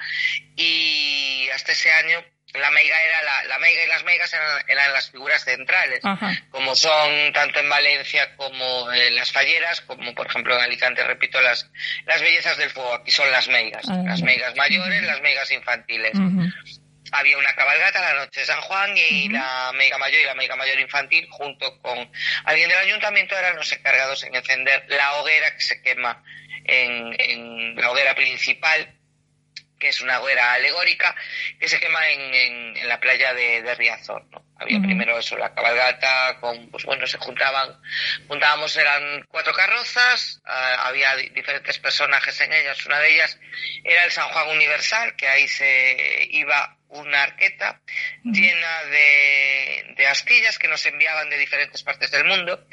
y 0.56 1.50
hasta 1.54 1.74
ese 1.74 1.92
año 1.92 2.24
la 2.54 2.72
meiga 2.72 3.02
era 3.04 3.24
la, 3.24 3.44
la 3.46 3.60
meiga 3.60 3.84
y 3.84 3.88
las 3.88 4.04
meigas 4.04 4.32
eran, 4.34 4.64
eran 4.68 4.94
las 4.94 5.10
figuras 5.10 5.44
centrales, 5.44 6.00
Ajá. 6.04 6.32
como 6.52 6.76
son 6.76 7.34
tanto 7.34 7.60
en 7.60 7.70
Valencia 7.70 8.36
como 8.36 8.92
en 8.92 9.16
las 9.16 9.32
falleras, 9.32 9.82
como 9.82 10.14
por 10.14 10.28
ejemplo 10.28 10.56
en 10.56 10.62
Alicante, 10.62 11.04
repito, 11.04 11.42
las, 11.42 11.70
las 12.06 12.22
bellezas 12.22 12.58
del 12.58 12.70
fuego, 12.70 12.94
aquí 12.94 13.12
son 13.12 13.32
las 13.32 13.48
meigas, 13.48 13.90
Ajá. 13.90 14.04
las 14.04 14.22
meigas 14.22 14.56
mayores, 14.56 15.02
las 15.04 15.22
meigas 15.22 15.52
infantiles. 15.52 16.14
Ajá. 16.14 16.54
Había 17.12 17.38
una 17.38 17.54
cabalgata 17.54 18.02
la 18.02 18.26
noche 18.26 18.40
de 18.40 18.46
San 18.48 18.62
Juan 18.62 18.98
y 18.98 19.30
la 19.30 19.72
meiga 19.76 20.00
mayor 20.00 20.22
y 20.22 20.26
la 20.26 20.34
meiga 20.34 20.56
mayor 20.56 20.80
infantil, 20.80 21.28
junto 21.30 21.80
con 21.82 22.12
alguien 22.46 22.70
del 22.70 22.80
ayuntamiento, 22.80 23.38
eran 23.38 23.56
los 23.56 23.72
encargados 23.72 24.24
en 24.24 24.34
encender 24.34 24.86
la 24.88 25.14
hoguera 25.18 25.54
que 25.56 25.62
se 25.62 25.82
quema 25.84 26.24
en, 26.66 27.16
en 27.20 27.76
la 27.76 27.92
hoguera 27.92 28.16
principal 28.16 28.96
que 29.84 29.90
es 29.90 30.00
una 30.00 30.22
hoguera 30.22 30.54
alegórica 30.54 31.14
que 31.60 31.68
se 31.68 31.78
quema 31.78 32.08
en, 32.08 32.34
en, 32.34 32.88
la 32.88 33.02
playa 33.02 33.34
de, 33.34 33.62
de 33.62 33.76
Riazor. 33.76 34.26
¿no? 34.32 34.46
Había 34.58 34.80
primero 34.80 35.20
eso, 35.20 35.36
la 35.36 35.54
cabalgata, 35.54 36.40
con, 36.40 36.72
pues 36.72 36.86
bueno, 36.86 37.06
se 37.06 37.18
juntaban, 37.18 37.82
juntábamos, 38.30 38.78
eran 38.78 39.26
cuatro 39.28 39.52
carrozas, 39.52 40.42
uh, 40.46 40.88
había 40.88 41.18
diferentes 41.18 41.80
personajes 41.80 42.40
en 42.40 42.54
ellas, 42.54 42.86
una 42.86 42.98
de 43.00 43.14
ellas 43.14 43.38
era 43.84 44.06
el 44.06 44.12
San 44.12 44.30
Juan 44.30 44.52
Universal, 44.52 45.18
que 45.18 45.28
ahí 45.28 45.50
se 45.50 46.30
iba 46.32 46.78
una 46.88 47.24
arqueta 47.24 47.82
llena 48.24 48.84
de, 48.86 49.96
de, 49.98 50.08
astillas 50.08 50.60
que 50.60 50.70
nos 50.70 50.86
enviaban 50.86 51.30
de 51.30 51.40
diferentes 51.40 51.84
partes 51.84 52.10
del 52.12 52.24
mundo 52.24 52.66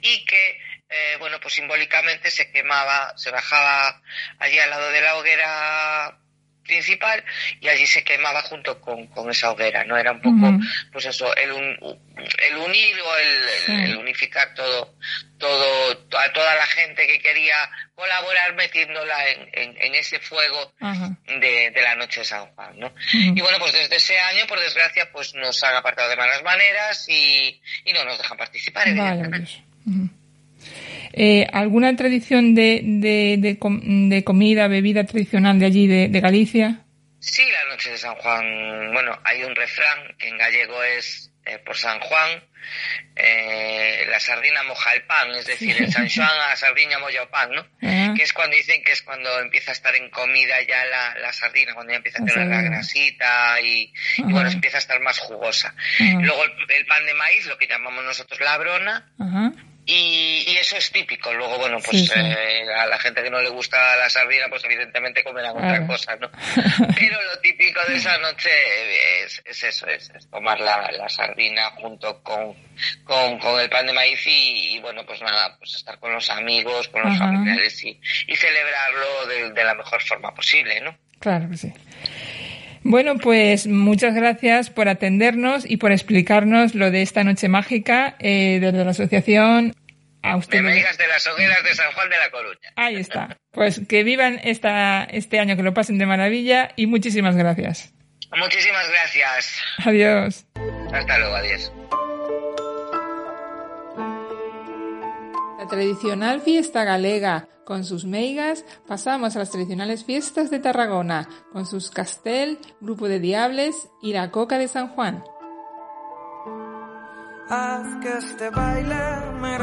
y 0.00 0.24
que, 0.24 0.60
eh, 0.88 1.16
bueno, 1.18 1.40
pues 1.40 1.54
simbólicamente 1.54 2.30
se 2.30 2.50
quemaba, 2.50 3.12
se 3.18 3.30
bajaba 3.30 4.00
allí 4.38 4.58
al 4.58 4.70
lado 4.70 4.90
de 4.90 5.00
la 5.02 5.16
hoguera 5.16 6.23
principal 6.64 7.22
y 7.60 7.68
allí 7.68 7.86
se 7.86 8.02
quemaba 8.02 8.42
junto 8.42 8.80
con, 8.80 9.06
con 9.08 9.30
esa 9.30 9.50
hoguera, 9.52 9.84
¿no? 9.84 9.96
Era 9.96 10.12
un 10.12 10.20
poco, 10.20 10.46
uh 10.46 10.58
-huh. 10.58 10.90
pues 10.92 11.06
eso, 11.06 11.34
el, 11.36 11.52
un, 11.52 11.76
el 12.16 12.56
unir 12.56 13.00
o 13.00 13.16
el, 13.16 13.48
sí. 13.66 13.72
el, 13.72 13.96
unificar 13.96 14.54
todo, 14.54 14.94
todo, 15.38 15.92
a 16.18 16.32
toda 16.32 16.54
la 16.54 16.66
gente 16.66 17.06
que 17.06 17.18
quería 17.20 17.56
colaborar 17.94 18.54
metiéndola 18.54 19.28
en, 19.28 19.48
en, 19.52 19.76
en 19.80 19.94
ese 19.94 20.18
fuego 20.18 20.72
uh 20.80 20.86
-huh. 20.86 21.40
de, 21.40 21.70
de, 21.70 21.82
la 21.82 21.94
noche 21.94 22.20
de 22.20 22.26
San 22.26 22.46
Juan, 22.54 22.78
¿no? 22.78 22.86
Uh 22.88 22.90
-huh. 22.90 23.38
Y 23.38 23.40
bueno, 23.40 23.58
pues 23.58 23.72
desde 23.72 23.96
ese 23.96 24.18
año, 24.18 24.46
por 24.46 24.58
desgracia, 24.58 25.10
pues 25.12 25.34
nos 25.34 25.62
han 25.62 25.76
apartado 25.76 26.08
de 26.08 26.16
malas 26.16 26.42
maneras 26.42 27.06
y, 27.08 27.60
y 27.84 27.92
no 27.92 28.04
nos 28.04 28.18
dejan 28.18 28.36
participar, 28.38 28.88
evidentemente. 28.88 29.52
Vale, 29.86 30.08
eh, 31.16 31.46
¿Alguna 31.52 31.94
tradición 31.94 32.56
de, 32.56 32.80
de, 32.82 33.36
de, 33.38 33.58
de, 34.16 34.24
comida, 34.24 34.66
bebida 34.66 35.04
tradicional 35.04 35.60
de 35.60 35.66
allí, 35.66 35.86
de, 35.86 36.08
de, 36.08 36.20
Galicia? 36.20 36.80
Sí, 37.20 37.42
la 37.52 37.70
noche 37.70 37.90
de 37.90 37.98
San 37.98 38.16
Juan, 38.16 38.92
bueno, 38.92 39.16
hay 39.24 39.44
un 39.44 39.54
refrán 39.54 40.16
que 40.18 40.28
en 40.28 40.36
gallego 40.38 40.82
es 40.82 41.30
eh, 41.46 41.58
por 41.58 41.76
San 41.76 42.00
Juan, 42.00 42.42
eh, 43.14 44.06
la 44.10 44.18
sardina 44.18 44.64
moja 44.64 44.92
el 44.94 45.02
pan, 45.02 45.30
es 45.36 45.46
decir, 45.46 45.76
en 45.80 45.92
San 45.92 46.08
Juan 46.08 46.36
la 46.36 46.56
sardina 46.56 46.98
moja 46.98 47.22
el 47.22 47.28
pan, 47.28 47.50
¿no? 47.52 47.60
Uh 47.62 47.86
-huh. 47.86 48.16
Que 48.16 48.24
es 48.24 48.32
cuando 48.32 48.56
dicen 48.56 48.82
que 48.82 48.92
es 48.92 49.02
cuando 49.02 49.38
empieza 49.40 49.70
a 49.70 49.74
estar 49.74 49.94
en 49.94 50.10
comida 50.10 50.60
ya 50.66 50.84
la, 50.86 51.14
la 51.20 51.32
sardina, 51.32 51.74
cuando 51.74 51.92
ya 51.92 51.98
empieza 51.98 52.22
a 52.22 52.26
tener 52.26 52.48
la 52.48 52.62
grasita 52.62 53.60
y, 53.60 53.92
uh 54.18 54.22
-huh. 54.24 54.30
y, 54.30 54.32
bueno, 54.32 54.50
empieza 54.50 54.78
a 54.78 54.80
estar 54.80 55.00
más 55.00 55.18
jugosa. 55.18 55.74
Uh 56.00 56.02
-huh. 56.02 56.24
Luego 56.24 56.44
el, 56.44 56.52
el, 56.76 56.86
pan 56.86 57.06
de 57.06 57.14
maíz, 57.14 57.46
lo 57.46 57.56
que 57.56 57.68
llamamos 57.68 58.04
nosotros 58.04 58.40
la 58.40 58.58
brona, 58.58 59.12
y, 59.86 60.44
y, 60.46 60.56
eso 60.56 60.76
es 60.76 60.90
típico. 60.90 61.32
Luego, 61.32 61.58
bueno, 61.58 61.78
pues 61.78 61.98
sí, 62.00 62.06
sí. 62.06 62.18
Eh, 62.18 62.66
a 62.74 62.86
la 62.86 62.98
gente 62.98 63.22
que 63.22 63.30
no 63.30 63.40
le 63.40 63.50
gusta 63.50 63.96
la 63.96 64.08
sardina, 64.08 64.46
pues 64.48 64.64
evidentemente 64.64 65.22
comerán 65.22 65.54
ah. 65.56 65.58
otra 65.58 65.86
cosa, 65.86 66.16
¿no? 66.16 66.30
Pero 66.98 67.22
lo 67.22 67.40
típico 67.40 67.80
de 67.86 67.96
esa 67.96 68.16
noche 68.18 68.50
es, 69.24 69.42
es 69.44 69.62
eso, 69.64 69.86
es, 69.86 70.10
es, 70.10 70.28
tomar 70.30 70.60
la, 70.60 70.90
la 70.92 71.08
sardina 71.08 71.70
junto 71.72 72.22
con, 72.22 72.54
con, 73.04 73.38
con, 73.38 73.60
el 73.60 73.68
pan 73.68 73.86
de 73.86 73.92
maíz 73.92 74.26
y, 74.26 74.76
y, 74.76 74.80
bueno, 74.80 75.04
pues 75.04 75.20
nada, 75.20 75.56
pues 75.58 75.74
estar 75.74 75.98
con 75.98 76.12
los 76.12 76.30
amigos, 76.30 76.88
con 76.88 77.02
los 77.02 77.12
Ajá. 77.12 77.26
familiares 77.26 77.84
y, 77.84 78.00
y 78.26 78.36
celebrarlo 78.36 79.26
de, 79.26 79.52
de 79.52 79.64
la 79.64 79.74
mejor 79.74 80.02
forma 80.02 80.34
posible, 80.34 80.80
¿no? 80.80 80.96
Claro 81.18 81.48
que 81.50 81.56
sí. 81.56 81.72
Bueno, 82.84 83.16
pues 83.16 83.66
muchas 83.66 84.14
gracias 84.14 84.68
por 84.68 84.88
atendernos 84.88 85.64
y 85.68 85.78
por 85.78 85.90
explicarnos 85.90 86.74
lo 86.74 86.90
de 86.90 87.00
esta 87.00 87.24
noche 87.24 87.48
mágica 87.48 88.14
eh, 88.18 88.58
desde 88.60 88.84
la 88.84 88.90
asociación 88.90 89.74
a 90.22 90.36
usted. 90.36 90.62
De 90.62 90.68
de 90.68 91.08
las 91.08 91.26
hogueras 91.26 91.64
de 91.64 91.74
San 91.74 91.90
Juan 91.92 92.10
de 92.10 92.16
la 92.18 92.30
Coruña. 92.30 92.72
Ahí 92.76 92.96
está. 92.96 93.38
Pues 93.52 93.80
que 93.88 94.04
vivan 94.04 94.38
esta, 94.44 95.04
este 95.04 95.38
año, 95.38 95.56
que 95.56 95.62
lo 95.62 95.72
pasen 95.72 95.96
de 95.96 96.04
maravilla 96.04 96.72
y 96.76 96.86
muchísimas 96.86 97.36
gracias. 97.36 97.94
Muchísimas 98.36 98.88
gracias. 98.90 99.62
Adiós. 99.84 100.46
Hasta 100.92 101.18
luego, 101.18 101.36
adiós. 101.36 101.72
La 105.64 105.70
tradicional 105.70 106.42
fiesta 106.42 106.84
galega 106.84 107.48
con 107.64 107.84
sus 107.84 108.04
meigas 108.04 108.66
pasamos 108.86 109.34
a 109.34 109.38
las 109.38 109.50
tradicionales 109.50 110.04
fiestas 110.04 110.50
de 110.50 110.58
Tarragona, 110.58 111.26
con 111.54 111.64
sus 111.64 111.90
castel, 111.90 112.58
grupo 112.82 113.08
de 113.08 113.18
diables 113.18 113.88
y 114.02 114.12
la 114.12 114.30
coca 114.30 114.58
de 114.58 114.68
San 114.68 114.88
Juan. 114.88 115.24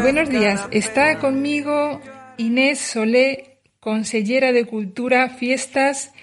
Buenos 0.01 0.29
días, 0.29 0.67
está 0.71 1.19
conmigo 1.19 2.01
Inés 2.37 2.79
Solé, 2.79 3.59
consellera 3.79 4.53
de 4.53 4.65
Cultura, 4.65 5.29
Fiestas, 5.29 6.13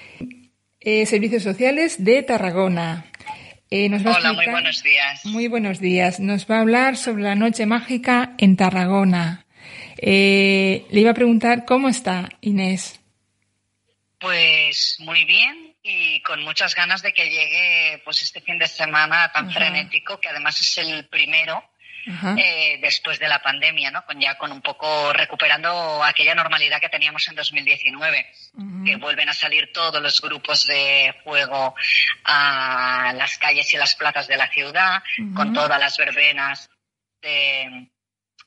eh, 0.80 1.06
Servicios 1.06 1.44
Sociales 1.44 2.02
de 2.02 2.25
Tarragona. 2.25 3.04
Eh, 3.70 3.88
nos 3.88 4.04
va 4.04 4.16
Hola, 4.16 4.30
a 4.30 4.32
explicar, 4.32 4.35
muy 4.35 4.52
buenos 4.54 4.82
días. 4.82 5.25
Muy 5.26 5.47
buenos 5.47 5.78
días. 5.78 6.18
Nos 6.18 6.50
va 6.50 6.56
a 6.56 6.61
hablar 6.62 6.97
sobre 6.97 7.23
la 7.23 7.37
Noche 7.37 7.64
Mágica 7.64 8.35
en 8.38 8.56
Tarragona. 8.56 9.44
Eh, 10.00 10.87
le 10.90 11.00
iba 11.00 11.11
a 11.11 11.14
preguntar 11.14 11.64
cómo 11.64 11.88
está 11.88 12.28
Inés. 12.40 13.00
Pues 14.21 14.97
muy 15.00 15.25
bien 15.25 15.76
y 15.83 16.21
con 16.23 16.43
muchas 16.43 16.75
ganas 16.75 17.02
de 17.02 17.12
que 17.12 17.31
llegue 17.31 18.02
pues 18.05 18.23
este 18.23 18.40
fin 18.40 18.59
de 18.59 18.67
semana 18.67 19.31
tan 19.33 19.49
Ajá. 19.49 19.59
frenético 19.59 20.21
que 20.21 20.28
además 20.28 20.61
es 20.61 20.78
el 20.78 21.07
primero 21.09 21.62
eh, 22.38 22.78
después 22.81 23.19
de 23.19 23.28
la 23.28 23.43
pandemia, 23.43 23.90
¿no? 23.90 24.05
Con 24.07 24.19
ya 24.19 24.38
con 24.38 24.50
un 24.50 24.62
poco 24.62 25.12
recuperando 25.12 26.02
aquella 26.02 26.35
normalidad 26.35 26.81
que 26.81 26.88
teníamos 26.88 27.28
en 27.28 27.35
2019, 27.35 28.26
uh 28.55 28.62
-huh. 28.62 28.85
que 28.87 28.97
vuelven 28.97 29.28
a 29.28 29.35
salir 29.35 29.71
todos 29.73 30.00
los 30.00 30.21
grupos 30.23 30.67
de 30.67 31.14
juego 31.23 31.75
a 32.25 33.12
las 33.14 33.37
calles 33.37 33.73
y 33.75 33.76
las 33.76 33.95
plazas 33.95 34.26
de 34.26 34.38
la 34.38 34.49
ciudad, 34.49 35.02
uh 35.19 35.23
-huh. 35.23 35.35
con 35.35 35.52
todas 35.52 35.78
las 35.78 35.99
verbenas 35.99 36.71
de 37.21 37.88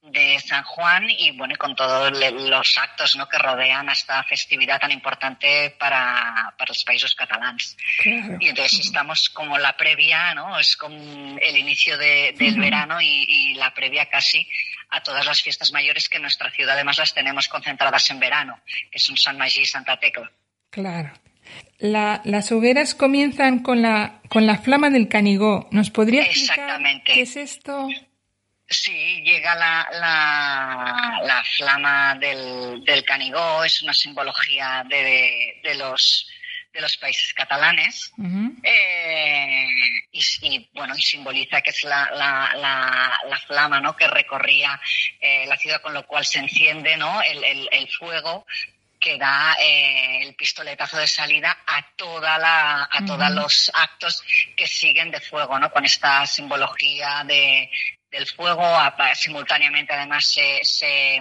de 0.02 0.40
San 0.40 0.64
Juan 0.64 1.10
y 1.10 1.32
bueno, 1.38 1.56
con 1.58 1.76
todos 1.76 2.12
los 2.12 2.78
actos 2.78 3.16
¿no? 3.16 3.30
que 3.30 3.38
rodean 3.38 3.88
a 3.88 3.94
esta 3.94 4.24
festividad 4.24 4.80
tan 4.80 4.92
importante 4.92 5.76
para, 5.78 6.54
para 6.58 6.70
los 6.70 6.84
países 6.84 7.14
catalanes. 7.14 7.78
Claro. 8.02 8.38
Y 8.40 8.48
entonces 8.50 8.80
estamos 8.80 9.30
como 9.30 9.58
la 9.58 9.78
previa, 9.78 10.34
¿no? 10.34 10.60
Es 10.60 10.76
como 10.76 11.38
el 11.40 11.58
inicio 11.58 11.98
de, 11.98 12.34
del 12.38 12.54
uh 12.54 12.58
-huh. 12.58 12.62
verano 12.62 13.02
y, 13.02 13.26
y, 13.28 13.54
la 13.56 13.74
previa 13.74 14.08
casi 14.08 14.48
a 14.90 15.04
todas 15.04 15.26
las 15.26 15.42
fiestas 15.42 15.72
mayores 15.72 16.10
que 16.10 16.18
en 16.18 16.24
nuestra 16.24 16.50
ciudad 16.52 16.74
además 16.74 16.98
las 16.98 17.14
tenemos 17.14 17.48
concentradas 17.48 18.10
en 18.10 18.20
verano, 18.20 18.60
que 18.92 19.00
son 19.00 19.18
San 19.18 19.38
Magí 19.38 19.62
y 19.62 19.66
Santa 19.66 19.98
Tecla. 19.98 20.32
Claro. 20.72 21.12
La, 21.80 22.22
las 22.26 22.52
hogueras 22.52 22.96
comienzan 22.96 23.60
con 23.60 23.82
la, 23.82 24.22
con 24.30 24.46
la 24.46 24.58
flama 24.60 24.90
del 24.90 25.08
Canigó. 25.08 25.68
¿Nos 25.72 25.90
podría 25.90 26.24
explicar 26.24 26.60
Exactamente. 26.60 27.14
qué 27.14 27.22
es 27.22 27.36
esto? 27.36 27.88
Sí, 28.72 29.22
llega 29.26 29.54
la, 29.56 29.90
la, 29.92 31.20
la 31.24 31.44
flama 31.44 32.16
del, 32.16 32.82
del, 32.86 33.04
Canigó, 33.04 33.66
es 33.66 33.82
una 33.82 33.94
simbología 33.94 34.84
de, 34.88 35.60
de, 35.62 35.76
los 35.76 36.30
de 36.72 36.80
los 36.80 36.96
países 36.96 37.34
catalanes 37.34 38.14
uh 38.18 38.24
-huh. 38.24 38.60
eh, 38.64 39.68
y, 40.14 40.22
y, 40.44 40.70
bueno 40.74 40.96
y 40.96 41.02
simboliza 41.02 41.62
que 41.62 41.72
es 41.72 41.84
la, 41.84 42.10
la, 42.12 42.54
la, 42.56 43.20
la 43.30 43.40
flama 43.40 43.82
no 43.82 43.94
que 43.94 44.08
recorría 44.08 44.80
eh, 45.20 45.46
la 45.48 45.58
ciudad 45.58 45.82
con 45.82 45.94
lo 45.94 46.08
cual 46.08 46.26
se 46.26 46.40
enciende 46.40 46.96
no 46.96 47.22
el, 47.22 47.44
el, 47.44 47.70
el 47.74 47.90
fuego 47.90 48.46
que 49.02 49.18
da 49.18 49.58
eh, 49.60 50.22
el 50.22 50.34
pistoletazo 50.36 50.98
de 50.98 51.08
salida 51.08 51.58
a 51.68 51.86
toda 51.98 52.38
la 52.38 52.84
a 52.84 53.00
uh 53.00 53.02
-huh. 53.02 53.08
todos 53.08 53.32
los 53.32 53.72
actos 53.74 54.24
que 54.56 54.66
siguen 54.66 55.12
de 55.12 55.20
fuego 55.20 55.60
no 55.60 55.70
con 55.72 55.84
esta 55.84 56.26
simbología 56.26 57.26
de 57.26 57.70
del 58.12 58.28
fuego. 58.28 58.64
Simultáneamente, 59.16 59.94
además, 59.94 60.26
se, 60.26 60.60
se, 60.64 61.20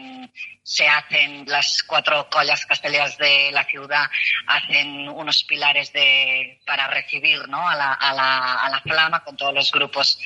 se 0.63 0.89
hacen 0.89 1.45
las 1.47 1.83
cuatro 1.85 2.29
collas 2.29 2.67
castellas 2.67 3.17
de 3.17 3.51
la 3.53 3.65
ciudad, 3.65 4.11
hacen 4.47 5.09
unos 5.09 5.45
pilares 5.45 5.93
de, 5.93 6.61
para 6.67 6.89
recibir 6.89 7.49
¿no? 7.49 7.69
a, 7.69 7.77
la, 7.77 7.93
a, 7.93 8.13
la, 8.13 8.55
a 8.55 8.71
la 8.71 8.81
flama 8.81 9.23
con 9.25 9.37
todos 9.37 9.55
los 9.55 9.71
grupos 9.71 10.19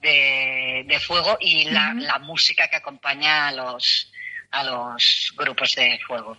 de, 0.00 0.84
de 0.86 1.00
fuego 1.00 1.36
y 1.40 1.64
la, 1.64 1.92
uh 1.92 1.98
-huh. 1.98 2.00
la 2.00 2.18
música 2.18 2.68
que 2.68 2.76
acompaña 2.76 3.48
a 3.48 3.52
los, 3.52 4.10
a 4.50 4.64
los 4.64 5.32
grupos 5.36 5.74
de 5.74 5.98
fuego. 6.06 6.38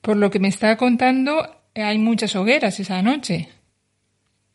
Por 0.00 0.16
lo 0.16 0.30
que 0.30 0.38
me 0.38 0.48
está 0.48 0.76
contando, 0.76 1.62
hay 1.74 1.98
muchas 1.98 2.36
hogueras 2.36 2.78
esa 2.78 3.02
noche. 3.02 3.48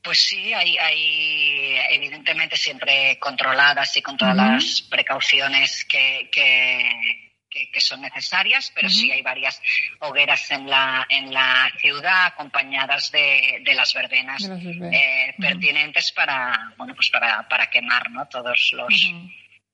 Pues 0.09 0.23
sí, 0.23 0.51
hay, 0.55 0.75
hay 0.75 1.77
evidentemente 1.91 2.57
siempre 2.57 3.19
controladas 3.19 3.95
y 3.95 4.01
con 4.01 4.17
todas 4.17 4.35
uh 4.35 4.39
-huh. 4.39 4.53
las 4.53 4.81
precauciones 4.89 5.85
que, 5.85 6.31
que, 6.31 7.35
que, 7.47 7.69
que, 7.69 7.79
son 7.79 8.01
necesarias, 8.01 8.71
pero 8.73 8.87
uh 8.87 8.91
-huh. 8.91 9.01
sí 9.01 9.11
hay 9.11 9.21
varias 9.21 9.61
hogueras 9.99 10.49
en 10.49 10.67
la, 10.67 11.05
en 11.09 11.31
la 11.31 11.71
ciudad 11.77 12.25
acompañadas 12.25 13.11
de, 13.11 13.61
de 13.63 13.73
las 13.75 13.93
verbenas, 13.93 14.41
de 14.41 14.49
las 14.49 14.63
verbenas. 14.63 14.93
Eh, 14.95 14.97
uh 14.97 15.31
-huh. 15.31 15.47
pertinentes 15.47 16.11
para, 16.11 16.73
bueno, 16.75 16.95
pues 16.95 17.11
para, 17.11 17.47
para 17.47 17.69
quemar, 17.69 18.09
¿no? 18.09 18.25
Todos 18.25 18.71
los, 18.73 18.91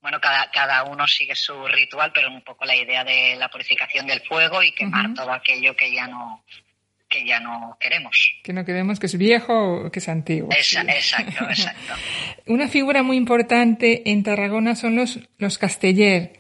bueno, 0.02 0.20
cada, 0.20 0.52
cada 0.52 0.84
uno 0.84 1.08
sigue 1.08 1.36
su 1.36 1.66
ritual, 1.66 2.12
pero 2.14 2.28
un 2.30 2.42
poco 2.42 2.66
la 2.66 2.76
idea 2.76 3.06
de 3.06 3.38
la 3.38 3.48
purificación 3.48 4.06
del 4.06 4.20
fuego 4.20 4.62
y 4.62 4.74
quemar 4.74 5.14
todo 5.14 5.32
aquello 5.32 5.78
que 5.78 5.94
ya 5.94 6.08
no, 6.08 6.44
que 7.08 7.26
ya 7.26 7.40
no 7.40 7.78
queremos. 7.80 8.36
Que 8.44 8.54
no 8.54 8.66
queremos, 8.66 9.00
que 9.00 9.06
es 9.06 9.18
viejo 9.18 9.86
o 9.86 9.92
que 9.92 10.00
es 10.00 10.10
antiguo. 10.10 10.50
Exacto, 10.52 10.92
exacto. 11.50 11.94
Una 12.48 12.68
figura 12.68 13.04
muy 13.04 13.18
importante 13.18 14.10
en 14.10 14.24
Tarragona 14.24 14.76
son 14.76 14.96
los, 14.96 15.20
los 15.38 15.58
Casteller. 15.58 16.34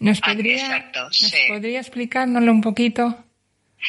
¿Nos 0.00 0.18
ah, 0.22 0.32
podría, 0.32 0.90
¿nos 0.94 1.34
podría 1.48 1.78
explicárnoslo 1.80 2.50
un 2.50 2.60
poquito? 2.60 3.24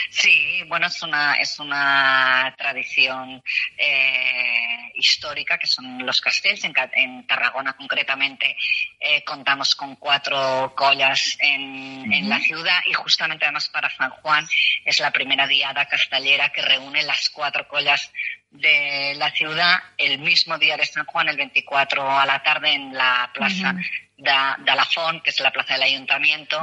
Sí, 0.10 0.64
bueno, 0.68 0.88
es 0.88 1.02
una, 1.02 1.36
es 1.36 1.60
una 1.60 2.54
tradición 2.58 3.42
eh, 3.78 4.92
histórica 4.96 5.58
que 5.58 5.68
son 5.68 6.06
los 6.06 6.22
castells. 6.22 6.64
En, 6.64 7.28
Tarragona, 7.28 7.74
concretamente, 7.74 8.56
eh, 9.00 9.24
contamos 9.24 9.76
con 9.76 9.96
cuatro 9.96 10.74
collas 10.76 11.38
en, 11.40 12.12
en, 12.12 12.30
la 12.30 12.40
ciudad. 12.40 12.80
Y 12.86 12.94
justamente 12.94 13.46
además 13.46 13.70
para 13.70 13.90
San 13.90 14.10
Juan 14.10 14.48
es 14.86 15.00
la 15.00 15.12
primera 15.12 15.48
diada 15.48 15.86
castellera 15.86 16.50
que 16.50 16.62
reúne 16.62 17.04
las 17.04 17.30
cuatro 17.30 17.68
collas 17.68 18.12
de 18.54 19.16
la 19.16 19.32
ciudad 19.32 19.80
el 19.98 20.20
mismo 20.20 20.58
día 20.58 20.78
de 20.78 20.86
San 20.86 21.06
Juan, 21.06 21.28
el 21.28 21.38
24 21.38 22.20
a 22.20 22.26
la 22.26 22.44
tarde, 22.44 22.74
en 22.74 22.94
la 22.94 23.32
plaza 23.34 23.76
de, 24.24 24.76
la 24.76 24.86
Font, 24.86 25.22
que 25.22 25.30
es 25.30 25.40
la 25.42 25.52
plaza 25.52 25.74
del 25.74 25.84
ayuntamiento, 25.84 26.60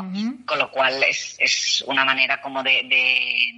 con 0.47 0.59
lo 0.59 0.71
cual 0.71 1.03
es, 1.03 1.37
es 1.39 1.85
una 1.87 2.05
manera 2.05 2.41
como 2.41 2.63
de, 2.63 2.83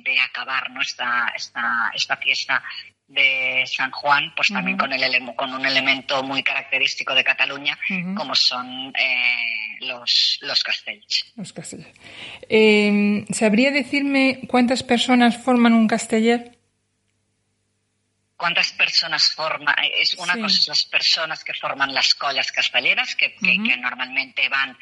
de, 0.04 0.20
acabar 0.20 0.70
¿no? 0.70 0.80
esta, 0.80 1.32
esta, 1.34 1.90
esta 1.94 2.16
fiesta 2.16 2.62
de 3.06 3.64
San 3.66 3.90
Juan, 3.90 4.32
pues 4.34 4.48
también 4.48 4.76
con, 4.76 4.92
el, 4.92 5.34
con 5.36 5.52
un 5.52 5.66
elemento 5.66 6.22
muy 6.22 6.42
característico 6.42 7.14
de 7.14 7.22
Cataluña, 7.22 7.78
como 8.16 8.34
son 8.34 8.92
eh, 8.98 9.76
los, 9.80 10.38
los 10.40 10.62
castells. 10.64 11.32
Los 11.36 11.52
castells. 11.52 11.86
Eh, 12.48 13.24
¿Sabría 13.30 13.70
decirme 13.70 14.40
cuántas 14.48 14.82
personas 14.82 15.36
forman 15.36 15.74
un 15.74 15.86
casteller? 15.88 16.61
Cuántas 18.42 18.72
personas 18.72 19.30
forman, 19.30 19.76
es 19.96 20.14
una 20.14 20.34
cosa 20.34 20.58
es 20.58 20.66
las 20.66 20.84
personas 20.86 21.44
que 21.44 21.54
forman 21.54 21.94
las 21.94 22.12
collas 22.16 22.50
castelleras, 22.50 23.14
que, 23.14 23.36
que, 23.36 23.76
normalmente 23.76 24.48
van 24.48 24.76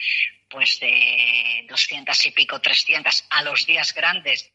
pues 0.49 0.81
de 0.81 1.67
200 1.69 2.25
y 2.25 2.31
pico, 2.31 2.59
300 2.59 3.27
a 3.29 3.43
los 3.43 3.67
días 3.67 3.93
grandes, 3.93 4.51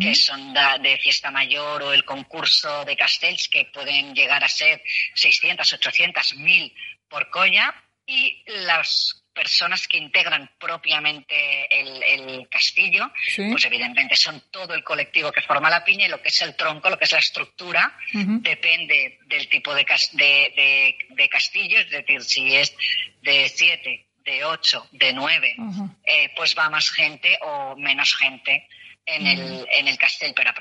que 0.00 0.14
son 0.14 0.54
de, 0.54 0.96
fiesta 1.02 1.32
mayor 1.32 1.82
o 1.82 1.92
el 1.92 2.04
concurso 2.04 2.84
de 2.84 2.96
castells, 2.96 3.48
que 3.48 3.64
pueden 3.74 4.14
llegar 4.14 4.44
a 4.44 4.48
ser 4.48 4.80
600, 5.16 5.72
800, 5.72 6.36
1000 6.36 6.72
por 7.08 7.30
colla, 7.30 7.74
y 8.06 8.40
las 8.46 9.23
personas 9.34 9.86
que 9.88 9.98
integran 9.98 10.50
propiamente 10.58 11.66
el, 11.70 12.48
castillo, 12.48 13.10
pues 13.34 13.64
evidentemente 13.64 14.16
son 14.16 14.44
todo 14.50 14.74
el 14.74 14.84
colectivo 14.84 15.32
que 15.32 15.42
forma 15.42 15.68
la 15.68 15.84
piña 15.84 16.06
y 16.06 16.08
lo 16.08 16.22
que 16.22 16.28
es 16.28 16.40
el 16.42 16.54
tronco, 16.54 16.88
lo 16.88 16.98
que 16.98 17.04
es 17.04 17.12
la 17.12 17.18
estructura, 17.18 17.96
depende 18.12 19.18
del 19.26 19.48
tipo 19.48 19.74
de, 19.74 19.84
de, 20.14 21.28
castillo, 21.28 21.78
es 21.80 21.90
decir, 21.90 22.22
si 22.22 22.54
es 22.54 22.74
de 23.22 23.48
siete, 23.48 24.06
de 24.24 24.44
ocho, 24.44 24.88
de 24.92 25.12
nueve, 25.12 25.56
eh, 26.04 26.30
pues 26.36 26.54
va 26.56 26.70
más 26.70 26.90
gente 26.90 27.36
o 27.42 27.76
menos 27.76 28.14
gente 28.16 28.68
en 29.04 29.26
el, 29.26 29.66
en 29.70 29.88
el 29.88 29.98
castillo, 29.98 30.32
pero, 30.34 30.52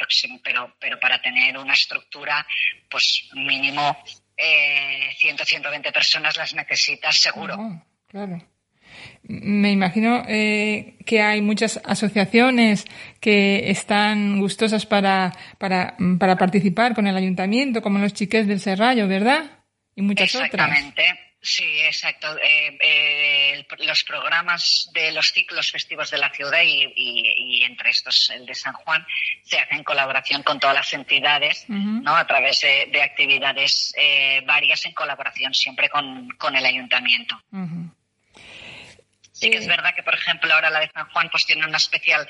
pero, 0.43 0.75
pero 0.79 0.99
para 0.99 1.21
tener 1.21 1.57
una 1.57 1.73
estructura, 1.73 2.45
pues 2.89 3.29
mínimo 3.33 4.03
eh, 4.35 5.13
100, 5.17 5.37
120 5.37 5.91
personas 5.91 6.37
las 6.37 6.53
necesitas 6.53 7.17
seguro. 7.17 7.57
claro. 8.07 8.41
Me 9.25 9.71
imagino 9.71 10.25
eh, 10.27 10.95
que 11.05 11.21
hay 11.21 11.41
muchas 11.41 11.79
asociaciones 11.85 12.85
que 13.21 13.71
están 13.71 14.41
gustosas 14.41 14.85
para, 14.85 15.31
para, 15.57 15.95
para, 16.19 16.37
participar 16.37 16.93
con 16.93 17.07
el 17.07 17.15
ayuntamiento, 17.15 17.81
como 17.81 17.99
los 17.99 18.13
chiques 18.13 18.47
del 18.47 18.59
Serrallo, 18.59 19.07
¿verdad? 19.07 19.63
Y 19.95 20.01
muchas 20.01 20.35
Exactamente. 20.35 21.19
Sí, 21.41 21.81
exacto. 21.81 22.37
Eh, 22.37 22.77
eh, 22.81 23.65
los 23.79 24.03
programas 24.03 24.89
de 24.93 25.11
los 25.11 25.31
ciclos 25.31 25.71
festivos 25.71 26.09
de 26.09 26.17
la 26.17 26.29
ciudad 26.29 26.61
y, 26.63 27.63
entre 27.63 27.89
estos 27.89 28.29
el 28.29 28.45
de 28.45 28.55
San 28.55 28.73
Juan 28.73 29.05
se 29.43 29.59
hacen 29.59 29.79
en 29.79 29.83
colaboración 29.83 30.43
con 30.43 30.59
todas 30.59 30.75
las 30.75 30.93
entidades, 30.93 31.65
¿no? 31.67 32.15
A 32.15 32.25
través 32.27 32.61
de, 32.61 33.01
actividades 33.01 33.93
varias 34.45 34.85
en 34.85 34.93
colaboración 34.93 35.53
siempre 35.53 35.89
con, 35.89 36.29
con 36.37 36.55
el 36.55 36.65
ayuntamiento. 36.65 37.37
Sí 39.33 39.49
que 39.49 39.57
es 39.57 39.67
verdad 39.67 39.95
que, 39.95 40.03
por 40.03 40.13
ejemplo, 40.13 40.53
ahora 40.53 40.69
la 40.69 40.79
de 40.79 40.91
San 40.91 41.09
Juan 41.09 41.27
pues 41.31 41.45
tiene 41.45 41.65
una 41.65 41.77
especial 41.77 42.27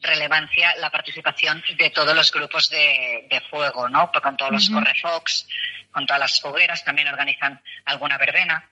relevancia 0.00 0.74
la 0.76 0.90
participación 0.90 1.62
de 1.76 1.90
todos 1.90 2.16
los 2.16 2.32
grupos 2.32 2.70
de, 2.70 3.42
fuego, 3.50 3.88
¿no? 3.90 4.10
Pues 4.10 4.22
con 4.22 4.36
todos 4.38 4.52
los 4.52 4.70
correfox, 4.70 5.46
con 5.90 6.06
todas 6.06 6.20
las 6.20 6.40
fogueras, 6.40 6.82
también 6.82 7.08
organizan 7.08 7.60
alguna 7.84 8.16
verbena. 8.16 8.68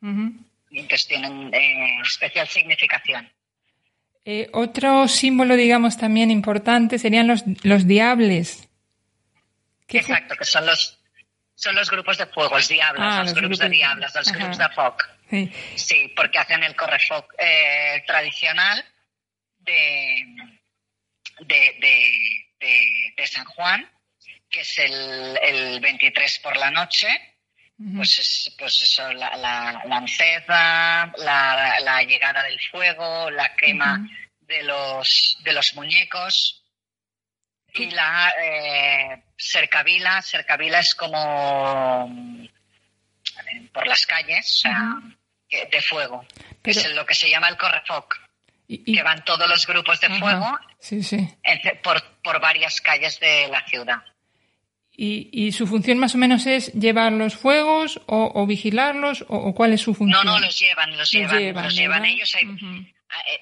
Y 0.00 0.80
entonces 0.80 1.06
tienen 1.06 1.54
eh, 1.54 2.00
especial 2.04 2.48
significación. 2.48 3.30
Eh, 4.24 4.48
otro 4.52 5.06
símbolo, 5.06 5.54
digamos, 5.54 5.96
también 5.98 6.30
importante 6.30 6.98
serían 6.98 7.28
los, 7.28 7.44
los 7.62 7.86
diables. 7.86 8.68
Exacto, 9.88 10.34
que 10.36 10.44
son 10.44 10.66
los, 10.66 10.98
son 11.54 11.76
los 11.76 11.88
grupos 11.88 12.18
de 12.18 12.26
fuego, 12.26 12.56
los 12.56 12.68
diablos, 12.68 13.04
ah, 13.04 13.22
los, 13.22 13.34
grupos, 13.34 13.58
de 13.58 13.68
diablas, 13.68 14.14
los 14.14 14.32
grupos 14.32 14.58
de 14.58 14.68
foc. 14.70 15.08
Sí. 15.76 16.12
porque 16.14 16.38
hacen 16.38 16.62
el 16.62 16.76
correfoc 16.76 17.32
eh, 17.38 18.02
tradicional 18.06 18.84
de, 19.58 20.24
de, 21.40 23.26
San 23.26 23.44
Juan, 23.46 23.88
que 24.50 24.60
es 24.60 24.78
el, 24.78 25.38
el 25.42 25.80
23 25.80 26.40
por 26.40 26.56
la 26.56 26.70
noche. 26.70 27.08
Pues, 27.96 28.18
es, 28.18 28.54
pues 28.58 28.80
eso, 28.80 29.12
la, 29.12 29.34
la, 29.36 29.82
la 29.86 31.12
la, 31.16 31.80
la, 31.80 32.02
llegada 32.02 32.44
del 32.44 32.60
fuego, 32.70 33.30
la 33.30 33.56
quema 33.56 34.06
de, 34.40 34.62
los, 34.62 35.38
de 35.42 35.52
los 35.52 35.74
muñecos 35.74 36.62
y 37.74 37.90
la 37.90 38.32
eh, 38.40 39.22
cercavila. 39.36 40.22
Cercavila 40.22 40.78
es 40.80 40.94
como 40.94 42.38
por 43.72 43.86
las 43.86 44.06
calles, 44.06 44.46
o 44.46 44.60
sea, 44.60 45.00
de 45.70 45.82
fuego. 45.82 46.24
Es 46.64 46.94
lo 46.94 47.06
que 47.06 47.14
se 47.14 47.30
llama 47.30 47.48
el 47.48 47.56
correfoc. 47.56 48.16
que 48.68 49.02
van 49.02 49.24
todos 49.24 49.48
los 49.48 49.66
grupos 49.66 50.00
de 50.00 50.08
fuego 50.18 50.58
Por, 51.82 52.02
por, 52.22 52.40
varias 52.40 52.80
calles 52.80 53.20
de 53.20 53.48
la 53.48 53.66
ciudad. 53.66 54.02
¿Y, 54.94 55.30
¿Y, 55.32 55.52
su 55.52 55.66
función 55.66 55.98
más 55.98 56.14
o 56.14 56.18
menos 56.18 56.46
es 56.46 56.72
llevar 56.74 57.12
los 57.12 57.34
fuegos 57.34 58.00
o, 58.06 58.46
vigilarlos 58.46 59.24
o, 59.28 59.54
cuál 59.54 59.72
es 59.72 59.80
su 59.80 59.94
función? 59.94 60.24
No, 60.24 60.32
no, 60.32 60.40
los 60.40 60.58
llevan, 60.58 60.96
los, 60.96 61.10
llevan, 61.10 61.64
los 61.64 61.74
llevan 61.74 62.04
ellos. 62.04 62.36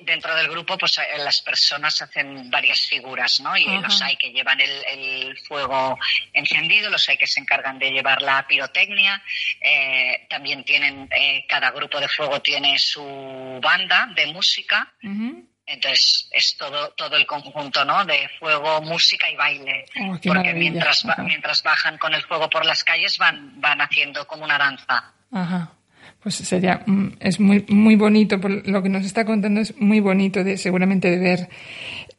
Dentro 0.01 0.35
del 0.35 0.49
grupo, 0.49 0.77
pues 0.77 0.99
eh, 0.99 1.19
las 1.19 1.41
personas 1.43 2.01
hacen 2.03 2.51
varias 2.51 2.81
figuras, 2.87 3.41
¿no? 3.41 3.57
Y 3.57 3.67
los 3.81 4.01
hay 4.03 4.17
que 4.17 4.31
llevan 4.33 4.61
el, 4.61 5.37
fuego 5.47 5.99
encendido, 6.33 6.91
los 6.91 7.09
hay 7.09 7.17
que 7.17 7.27
se 7.27 7.41
encargan 7.41 7.79
de 7.79 7.91
llevar 7.91 8.23
la 8.23 8.47
pirotecnia, 8.47 9.23
eh, 9.61 10.27
también 10.29 10.65
tienen, 10.65 11.09
cada 11.49 11.71
grupo 11.71 12.01
de 12.01 12.09
fuego 12.09 12.41
tiene 12.41 12.79
su 12.79 13.59
banda 13.63 14.09
de 14.15 14.27
música. 14.29 14.93
Entonces 15.67 16.29
es 16.33 16.57
todo, 16.57 16.91
todo 16.95 17.17
el 17.17 17.27
conjunto, 17.27 17.85
¿no? 17.85 18.05
De 18.05 18.29
fuego, 18.41 18.83
música 18.83 19.31
y 19.31 19.37
baile. 19.37 19.87
Oh, 20.01 20.19
Porque 20.25 20.53
mientras, 20.53 21.07
mientras 21.19 21.63
bajan 21.63 21.97
con 21.97 22.13
el 22.13 22.23
fuego 22.23 22.51
por 22.51 22.67
las 22.67 22.83
calles 22.83 23.17
van, 23.19 23.61
van 23.61 23.81
haciendo 23.81 24.27
como 24.27 24.45
una 24.45 24.59
danza. 24.59 25.15
Ajá 25.31 25.71
pues 26.23 26.35
sería 26.37 26.83
mm, 26.87 27.17
es 27.21 27.41
muy 27.41 27.65
muy 27.69 27.97
bonito 27.97 28.41
por 28.41 28.67
lo 28.67 28.83
que 28.83 28.89
nos 28.89 29.05
está 29.05 29.25
contando 29.25 29.61
es 29.61 29.77
muy 29.77 30.01
bonito 30.01 30.45
de 30.45 30.57
seguramente 30.57 31.11
de 31.11 31.19
ver 31.19 31.49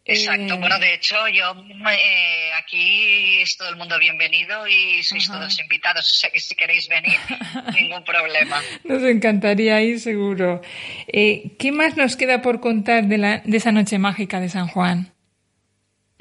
Exacto, 0.03 0.55
eh, 0.55 0.57
bueno, 0.57 0.79
de 0.79 0.95
hecho, 0.95 1.15
yo 1.27 1.53
eh, 1.91 2.51
aquí 2.57 3.41
es 3.41 3.55
todo 3.55 3.69
el 3.69 3.75
mundo 3.75 3.99
bienvenido 3.99 4.67
y 4.67 5.03
sois 5.03 5.27
todos 5.27 5.59
invitados, 5.59 6.09
o 6.09 6.13
sea 6.13 6.31
que 6.31 6.39
si 6.39 6.55
queréis 6.55 6.89
venir, 6.89 7.17
ningún 7.75 8.03
problema. 8.03 8.59
Nos 8.83 9.03
encantaría 9.03 9.81
ir, 9.81 9.99
seguro. 9.99 10.61
Eh, 11.07 11.55
¿Qué 11.59 11.71
más 11.71 11.97
nos 11.97 12.15
queda 12.15 12.41
por 12.41 12.61
contar 12.61 13.05
de, 13.05 13.19
la, 13.19 13.41
de 13.45 13.57
esa 13.57 13.71
noche 13.71 13.99
mágica 13.99 14.39
de 14.39 14.49
San 14.49 14.67
Juan? 14.67 15.13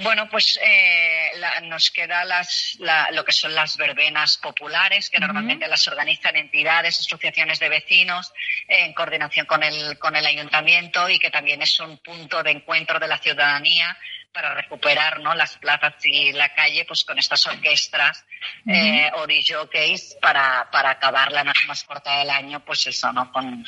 Bueno, 0.02 0.28
pues 0.30 0.58
eh, 0.62 1.30
nos 1.64 1.90
queda 1.90 2.24
las, 2.24 2.78
lo 3.12 3.22
que 3.22 3.32
son 3.32 3.54
las 3.54 3.76
verbenas 3.76 4.38
populares, 4.38 5.10
que 5.10 5.20
normalmente 5.20 5.68
las 5.68 5.86
organizan 5.88 6.36
entidades, 6.36 7.00
asociaciones 7.00 7.58
de 7.58 7.68
vecinos, 7.68 8.32
en 8.66 8.94
coordinación 8.94 9.44
con 9.44 9.62
el, 9.62 9.98
con 9.98 10.16
el 10.16 10.24
ayuntamiento 10.24 11.06
y 11.10 11.18
que 11.18 11.30
también 11.30 11.60
es 11.60 11.78
un 11.80 11.98
punto 11.98 12.42
de 12.42 12.52
encuentro 12.52 12.98
de 12.98 13.08
la 13.08 13.18
ciudadanía 13.18 13.94
para 14.32 14.54
recuperar 14.54 15.20
¿no? 15.20 15.34
las 15.34 15.58
plazas 15.58 15.94
y 16.04 16.32
la 16.32 16.54
calle 16.54 16.86
pues 16.86 17.04
con 17.04 17.18
estas 17.18 17.46
orquestas 17.46 18.24
eh, 18.66 19.10
o 19.14 19.26
DJs 19.26 20.16
para, 20.22 20.70
para 20.70 20.90
acabar 20.90 21.30
la 21.30 21.44
noche 21.44 21.66
más 21.66 21.84
corta 21.84 22.20
del 22.20 22.30
año, 22.30 22.64
pues 22.64 22.86
eso, 22.86 23.12
¿no? 23.12 23.30
Con, 23.30 23.64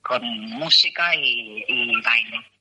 con 0.00 0.22
música 0.50 1.12
y 1.16 2.00
baile. 2.02 2.57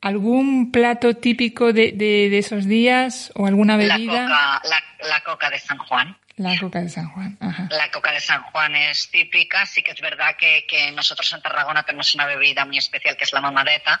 ¿Algún 0.00 0.72
plato 0.72 1.14
típico 1.16 1.74
de, 1.74 1.92
de, 1.92 2.38
esos 2.38 2.66
días 2.66 3.30
o 3.34 3.46
alguna 3.46 3.76
bebida? 3.76 4.22
La 4.22 4.60
coca, 4.62 4.78
la, 5.08 5.20
coca 5.20 5.50
de 5.50 5.58
San 5.58 5.76
Juan. 5.76 6.16
La 6.36 6.58
coca 6.58 6.80
de 6.80 6.88
San 6.88 7.08
Juan. 7.10 7.36
Ajá. 7.38 7.68
La 7.70 7.90
coca 7.90 8.10
de 8.12 8.20
San 8.20 8.42
Juan 8.44 8.74
es 8.76 9.10
típica. 9.10 9.66
Sí 9.66 9.82
que 9.82 9.90
es 9.90 10.00
verdad 10.00 10.36
que, 10.38 10.64
que 10.66 10.90
nosotros 10.92 11.30
en 11.34 11.42
Tarragona 11.42 11.82
tenemos 11.82 12.14
una 12.14 12.24
bebida 12.24 12.64
muy 12.64 12.78
especial 12.78 13.16
que 13.16 13.24
es 13.24 13.32
la 13.34 13.42
mamadeta, 13.42 14.00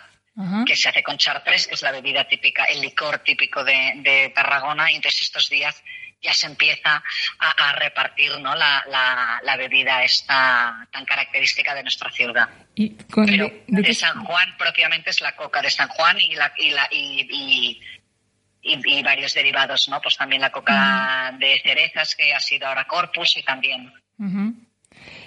que 0.64 0.74
se 0.74 0.88
hace 0.88 1.02
con 1.02 1.18
chartres, 1.18 1.66
que 1.66 1.74
es 1.74 1.82
la 1.82 1.92
bebida 1.92 2.26
típica, 2.26 2.64
el 2.64 2.80
licor 2.80 3.18
típico 3.18 3.62
de, 3.62 3.92
de 3.96 4.32
Tarragona. 4.34 4.90
Y 4.90 4.96
entonces 4.96 5.20
estos 5.20 5.50
días 5.50 5.82
ya 6.22 6.34
se 6.34 6.46
empieza 6.46 7.02
a, 7.38 7.72
repartir 7.72 8.38
¿no? 8.40 8.54
La, 8.54 8.84
la, 9.42 9.56
bebida 9.56 10.04
esta 10.04 10.86
tan 10.92 11.04
característica 11.04 11.74
de 11.74 11.82
nuestra 11.82 12.10
ciudad. 12.10 12.48
¿Y 12.74 12.90
Pero 12.90 13.50
de, 13.66 13.94
San 13.94 14.24
Juan 14.24 14.56
propiamente 14.58 15.10
es 15.10 15.20
la 15.20 15.34
coca 15.34 15.62
de 15.62 15.70
San 15.70 15.88
Juan 15.88 16.18
y, 16.20 16.34
la, 16.34 16.52
y, 16.56 16.70
la, 16.70 16.88
y, 16.90 17.80
y, 18.62 19.02
varios 19.02 19.34
derivados, 19.34 19.88
¿no? 19.88 20.00
Pues 20.00 20.16
también 20.16 20.42
la 20.42 20.52
coca 20.52 21.34
de 21.38 21.60
cerezas 21.62 22.14
que 22.14 22.34
ha 22.34 22.40
sido 22.40 22.66
ahora 22.66 22.86
Corpus 22.86 23.36
y 23.36 23.42
también. 23.42 23.92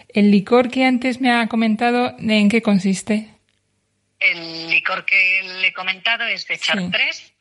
El 0.09 0.31
licor 0.31 0.69
que 0.69 0.85
antes 0.85 1.19
me 1.19 1.31
ha 1.31 1.47
comentado, 1.47 2.15
¿en 2.19 2.49
qué 2.49 2.61
consiste? 2.61 3.29
El 4.19 4.69
licor 4.69 5.05
que 5.05 5.41
le 5.59 5.67
he 5.67 5.73
comentado 5.73 6.25
es 6.25 6.47
de 6.47 6.57
chartres, 6.57 7.33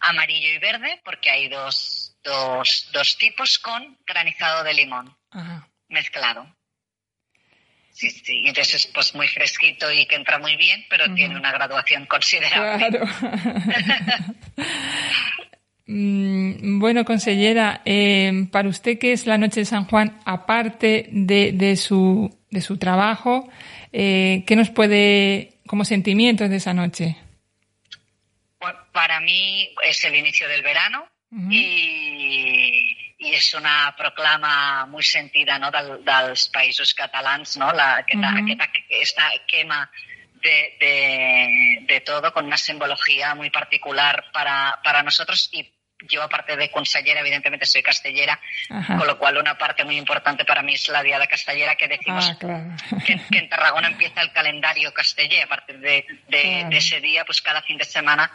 amarillo 0.00 0.48
y 0.48 0.58
verde, 0.58 1.00
porque 1.04 1.30
hay 1.30 1.48
dos 1.48 2.05
dos, 2.22 2.88
dos 2.92 3.16
tipos 3.18 3.58
con 3.58 3.96
granizado 4.06 4.64
de 4.64 4.74
limón 4.74 5.16
mezclado. 5.88 6.46
Sí, 7.92 8.10
sí, 8.10 8.42
entonces 8.44 8.74
es 8.74 8.86
pues 8.88 9.14
muy 9.14 9.26
fresquito 9.26 9.90
y 9.90 10.04
que 10.06 10.16
entra 10.16 10.38
muy 10.38 10.56
bien, 10.56 10.84
pero 10.90 11.12
tiene 11.14 11.34
una 11.34 11.50
graduación 11.50 12.04
considerable. 12.06 12.88
Claro. 12.88 13.06
Mm, 15.88 16.80
bueno, 16.80 17.04
consellera, 17.04 17.80
eh, 17.84 18.48
para 18.50 18.68
usted, 18.68 18.98
¿qué 18.98 19.12
es 19.12 19.24
la 19.24 19.38
Noche 19.38 19.60
de 19.60 19.66
San 19.66 19.84
Juan, 19.84 20.18
aparte 20.24 21.06
de, 21.12 21.52
de, 21.52 21.76
su, 21.76 22.36
de 22.50 22.60
su 22.60 22.76
trabajo, 22.76 23.48
eh, 23.92 24.42
qué 24.48 24.56
nos 24.56 24.70
puede, 24.70 25.60
como 25.68 25.84
sentimientos 25.84 26.50
de 26.50 26.56
esa 26.56 26.74
noche? 26.74 27.16
para 28.92 29.20
mí 29.20 29.74
es 29.86 30.02
el 30.04 30.16
inicio 30.16 30.48
del 30.48 30.62
verano, 30.62 31.06
i, 31.32 31.64
i 33.18 33.32
és 33.34 33.52
una 33.58 33.94
proclama 33.98 34.86
molt 34.90 35.08
sentida 35.08 35.58
no, 35.58 35.70
del, 35.74 35.96
dels 36.06 36.48
països 36.54 36.92
catalans, 36.94 37.56
no? 37.60 37.72
La, 37.72 37.96
aquesta, 38.02 38.28
uh 38.28 38.34
-huh. 38.34 38.44
aquesta, 38.44 38.64
aquesta 38.64 39.30
quema 39.46 39.90
de, 40.42 40.76
de, 40.80 41.86
de 41.86 42.00
todo 42.00 42.32
con 42.32 42.46
una 42.46 42.56
simbología 42.56 43.34
muy 43.34 43.50
particular 43.50 44.24
para, 44.32 44.80
para 44.84 45.02
nosotros 45.02 45.48
y 45.52 45.72
yo, 46.08 46.22
aparte 46.22 46.56
de 46.56 46.70
consellera, 46.70 47.20
evidentemente 47.20 47.66
soy 47.66 47.82
castellera, 47.82 48.40
con 48.86 49.06
lo 49.06 49.18
cual 49.18 49.38
una 49.38 49.56
parte 49.56 49.84
muy 49.84 49.96
importante 49.96 50.44
para 50.44 50.62
mí 50.62 50.74
es 50.74 50.88
la 50.88 51.02
Diada 51.02 51.26
Castellera, 51.26 51.76
que 51.76 51.88
decimos 51.88 52.32
ah, 52.42 52.68
que, 53.04 53.38
en 53.38 53.48
Tarragona 53.48 53.88
empieza 53.88 54.20
el 54.20 54.32
calendario 54.32 54.92
castellé. 54.92 55.42
A 55.42 55.46
partir 55.46 55.78
de, 55.78 56.04
ese 56.70 57.00
día, 57.00 57.24
pues 57.24 57.40
cada 57.40 57.62
fin 57.62 57.78
de 57.78 57.84
semana 57.84 58.30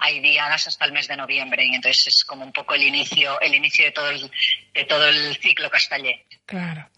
hay 0.00 0.20
diadas 0.20 0.66
hasta 0.66 0.84
el 0.84 0.92
mes 0.92 1.08
de 1.08 1.16
noviembre. 1.16 1.64
Y 1.64 1.74
entonces 1.74 2.06
es 2.08 2.24
como 2.24 2.44
un 2.44 2.52
poco 2.52 2.74
el 2.74 2.82
inicio, 2.82 3.40
el 3.40 3.54
inicio 3.54 3.84
de 3.84 3.92
todo 3.92 4.10
el, 4.10 4.30
de 4.74 4.84
todo 4.84 5.06
el 5.06 5.36
ciclo 5.36 5.70
castellé. 5.70 6.26
Claro. 6.46 6.88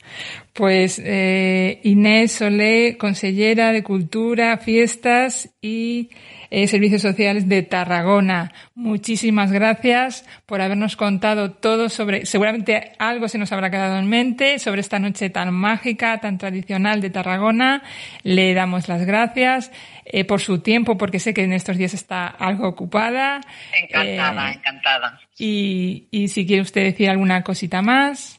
Pues 0.53 1.01
eh, 1.03 1.81
Inés 1.85 2.33
Solé, 2.33 2.97
consellera 2.99 3.73
de 3.73 3.83
Cultura, 3.83 4.59
Fiestas 4.59 5.49
y 5.63 6.11
eh, 6.51 6.67
Servicios 6.67 7.03
Sociales 7.03 7.49
de 7.49 7.63
Tarragona. 7.63 8.53
Muchísimas 8.75 9.53
gracias 9.53 10.25
por 10.47 10.61
habernos 10.61 10.97
contado 10.97 11.53
todo 11.53 11.89
sobre, 11.89 12.27
seguramente 12.27 12.93
algo 12.99 13.29
se 13.29 13.39
nos 13.39 13.53
habrá 13.53 13.71
quedado 13.71 13.99
en 13.99 14.09
mente 14.09 14.59
sobre 14.59 14.81
esta 14.81 14.99
noche 14.99 15.31
tan 15.31 15.53
mágica, 15.53 16.19
tan 16.19 16.39
tradicional 16.39 17.01
de 17.01 17.11
Tarragona. 17.11 17.83
Le 18.23 18.55
damos 18.55 18.89
las 18.89 19.05
gracias 19.05 19.71
eh, 20.05 20.25
por 20.25 20.41
su 20.41 20.61
tiempo, 20.61 20.97
porque 20.97 21.21
sé 21.21 21.35
que 21.35 21.45
en 21.45 21.53
estos 21.53 21.77
días 21.77 21.95
está 21.95 22.27
algo 22.27 22.67
ocupada. 22.69 23.41
Encantada, 23.83 24.51
eh, 24.51 24.55
encantada. 24.55 25.21
Y, 25.39 26.09
y 26.11 26.29
si 26.29 26.47
quiere 26.47 26.63
usted 26.63 26.83
decir 26.83 27.11
alguna 27.11 27.43
cosita 27.43 27.83
más 27.83 28.38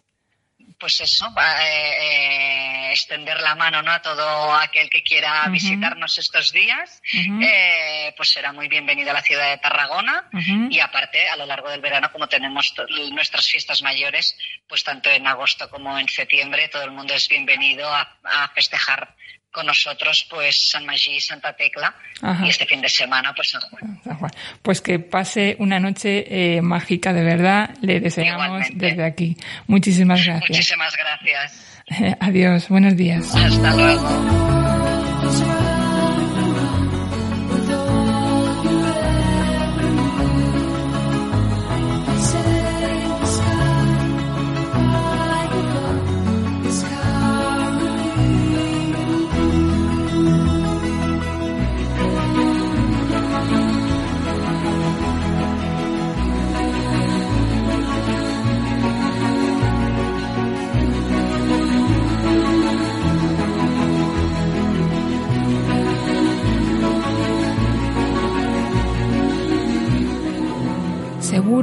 pues 0.80 1.02
eso, 1.02 1.28
eh, 1.28 1.98
eh, 2.02 2.92
extender 2.92 3.40
la 3.42 3.54
mano 3.56 3.82
¿no? 3.82 3.92
a 3.92 4.02
todo 4.02 4.54
aquel 4.54 4.90
que 4.90 5.04
quiera 5.04 5.48
visitarnos 5.50 6.18
estos 6.18 6.52
días, 6.52 7.02
eh, 7.14 8.14
pues 8.16 8.32
será 8.32 8.54
muy 8.54 8.68
bienvenido 8.68 9.12
a 9.12 9.14
la 9.14 9.22
ciudad 9.22 9.50
de 9.50 9.58
Tarragona. 9.58 10.30
Y 10.70 10.80
aparte 10.80 11.28
a 11.30 11.36
lo 11.36 11.46
largo 11.46 11.70
del 11.70 11.82
verano 11.82 12.12
como 12.12 12.28
tenemos 12.28 12.74
nuestras 13.12 13.48
fiestas 13.48 13.82
mayores, 13.82 14.38
pues 14.68 14.84
tanto 14.84 15.10
en 15.10 15.28
agosto 15.28 15.70
como 15.70 16.00
en 16.00 16.08
septiembre 16.08 16.70
todo 16.70 16.84
el 16.84 16.92
mundo 16.92 17.14
es 17.14 17.28
bienvenido 17.28 17.94
a 17.94 18.52
festejar 18.56 19.16
con 19.52 19.66
nosotros 19.66 20.28
pues 20.30 20.70
San 20.70 20.86
Magí 20.86 21.16
y 21.16 21.22
Santa 21.22 21.54
Tecla 21.54 21.96
y 22.44 22.50
este 22.50 22.66
fin 22.66 22.82
de 22.82 22.90
semana 22.90 23.34
pues 23.34 23.50
San 23.50 23.62
Juan. 23.62 24.32
Pues 24.62 24.82
que 24.82 25.00
pase 25.00 25.56
una 25.60 25.80
noche 25.80 26.26
eh, 26.58 26.62
mágica 26.62 27.14
de 27.14 27.24
verdad, 27.24 27.72
le 27.82 28.00
deseamos 28.00 28.68
desde 28.74 29.04
aquí. 29.04 29.36
Muchísimas 29.68 30.24
gracias. 30.26 30.50
Muchísimas 30.50 30.96
gracias. 30.96 31.66
Adiós, 32.20 32.70
buenos 32.70 32.96
días. 32.96 33.34
Hasta 33.36 33.76
luego. 33.76 34.79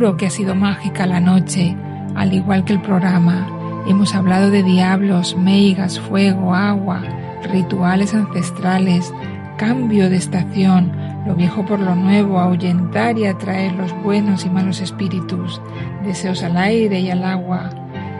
Seguro 0.07 0.19
que 0.19 0.27
ha 0.27 0.31
sido 0.31 0.55
mágica 0.55 1.05
la 1.05 1.19
noche, 1.19 1.77
al 2.15 2.33
igual 2.33 2.65
que 2.65 2.73
el 2.73 2.81
programa. 2.81 3.83
Hemos 3.89 4.15
hablado 4.15 4.53
de 4.53 4.63
diablos, 4.63 5.37
meigas, 5.37 5.99
fuego, 5.99 6.55
agua, 6.55 7.03
rituales 7.43 8.15
ancestrales, 8.15 9.13
cambio 9.57 10.09
de 10.09 10.15
estación, 10.15 10.93
lo 11.27 11.35
viejo 11.35 11.67
por 11.67 11.81
lo 11.81 11.97
nuevo, 11.97 12.39
ahuyentar 12.39 13.19
y 13.19 13.27
atraer 13.27 13.73
los 13.73 13.93
buenos 14.05 14.47
y 14.47 14.51
malos 14.51 14.81
espíritus, 14.81 15.61
deseos 16.05 16.45
al 16.45 16.57
aire 16.57 17.01
y 17.01 17.11
al 17.11 17.25
agua, 17.25 17.71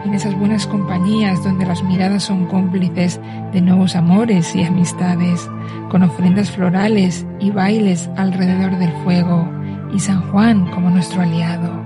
en 0.03 0.13
esas 0.13 0.37
buenas 0.37 0.67
compañías 0.67 1.41
donde 1.41 1.65
las 1.65 1.81
miradas 1.83 2.23
son 2.23 2.47
cómplices 2.47 3.21
de 3.53 3.61
nuevos 3.61 3.95
amores 3.95 4.53
y 4.57 4.63
amistades, 4.65 5.49
con 5.89 6.03
ofrendas 6.03 6.51
florales 6.51 7.25
y 7.39 7.51
bailes 7.51 8.09
alrededor 8.17 8.77
del 8.77 8.91
fuego 9.05 9.47
y 9.93 9.99
San 9.99 10.21
Juan 10.31 10.69
como 10.71 10.89
nuestro 10.89 11.21
aliado. 11.21 11.76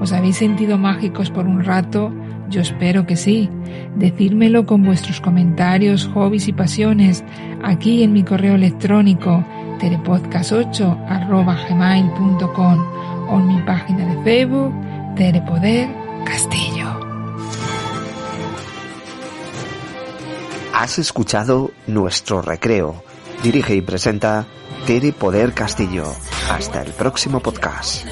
¿Os 0.00 0.12
habéis 0.12 0.36
sentido 0.36 0.78
mágicos 0.78 1.30
por 1.30 1.46
un 1.46 1.62
rato? 1.62 2.12
Yo 2.48 2.62
espero 2.62 3.06
que 3.06 3.16
sí. 3.16 3.48
Decírmelo 3.96 4.66
con 4.66 4.82
vuestros 4.82 5.20
comentarios, 5.20 6.10
hobbies 6.14 6.48
y 6.48 6.52
pasiones 6.52 7.22
aquí 7.62 8.02
en 8.02 8.12
mi 8.12 8.24
correo 8.24 8.54
electrónico 8.54 9.44
terepodcast8 9.78 10.96
o 13.28 13.38
en 13.38 13.46
mi 13.46 13.62
página 13.62 14.14
de 14.14 14.22
Facebook 14.24 14.74
Terepoder 15.16 15.88
Castillo. 16.24 17.00
Has 20.74 20.98
escuchado 20.98 21.72
Nuestro 21.86 22.42
Recreo. 22.42 23.02
Dirige 23.42 23.74
y 23.74 23.82
presenta 23.82 24.46
Tere 24.90 25.12
Poder 25.12 25.54
Castillo. 25.54 26.02
Hasta 26.50 26.82
el 26.82 26.92
próximo 26.94 27.38
podcast. 27.38 28.04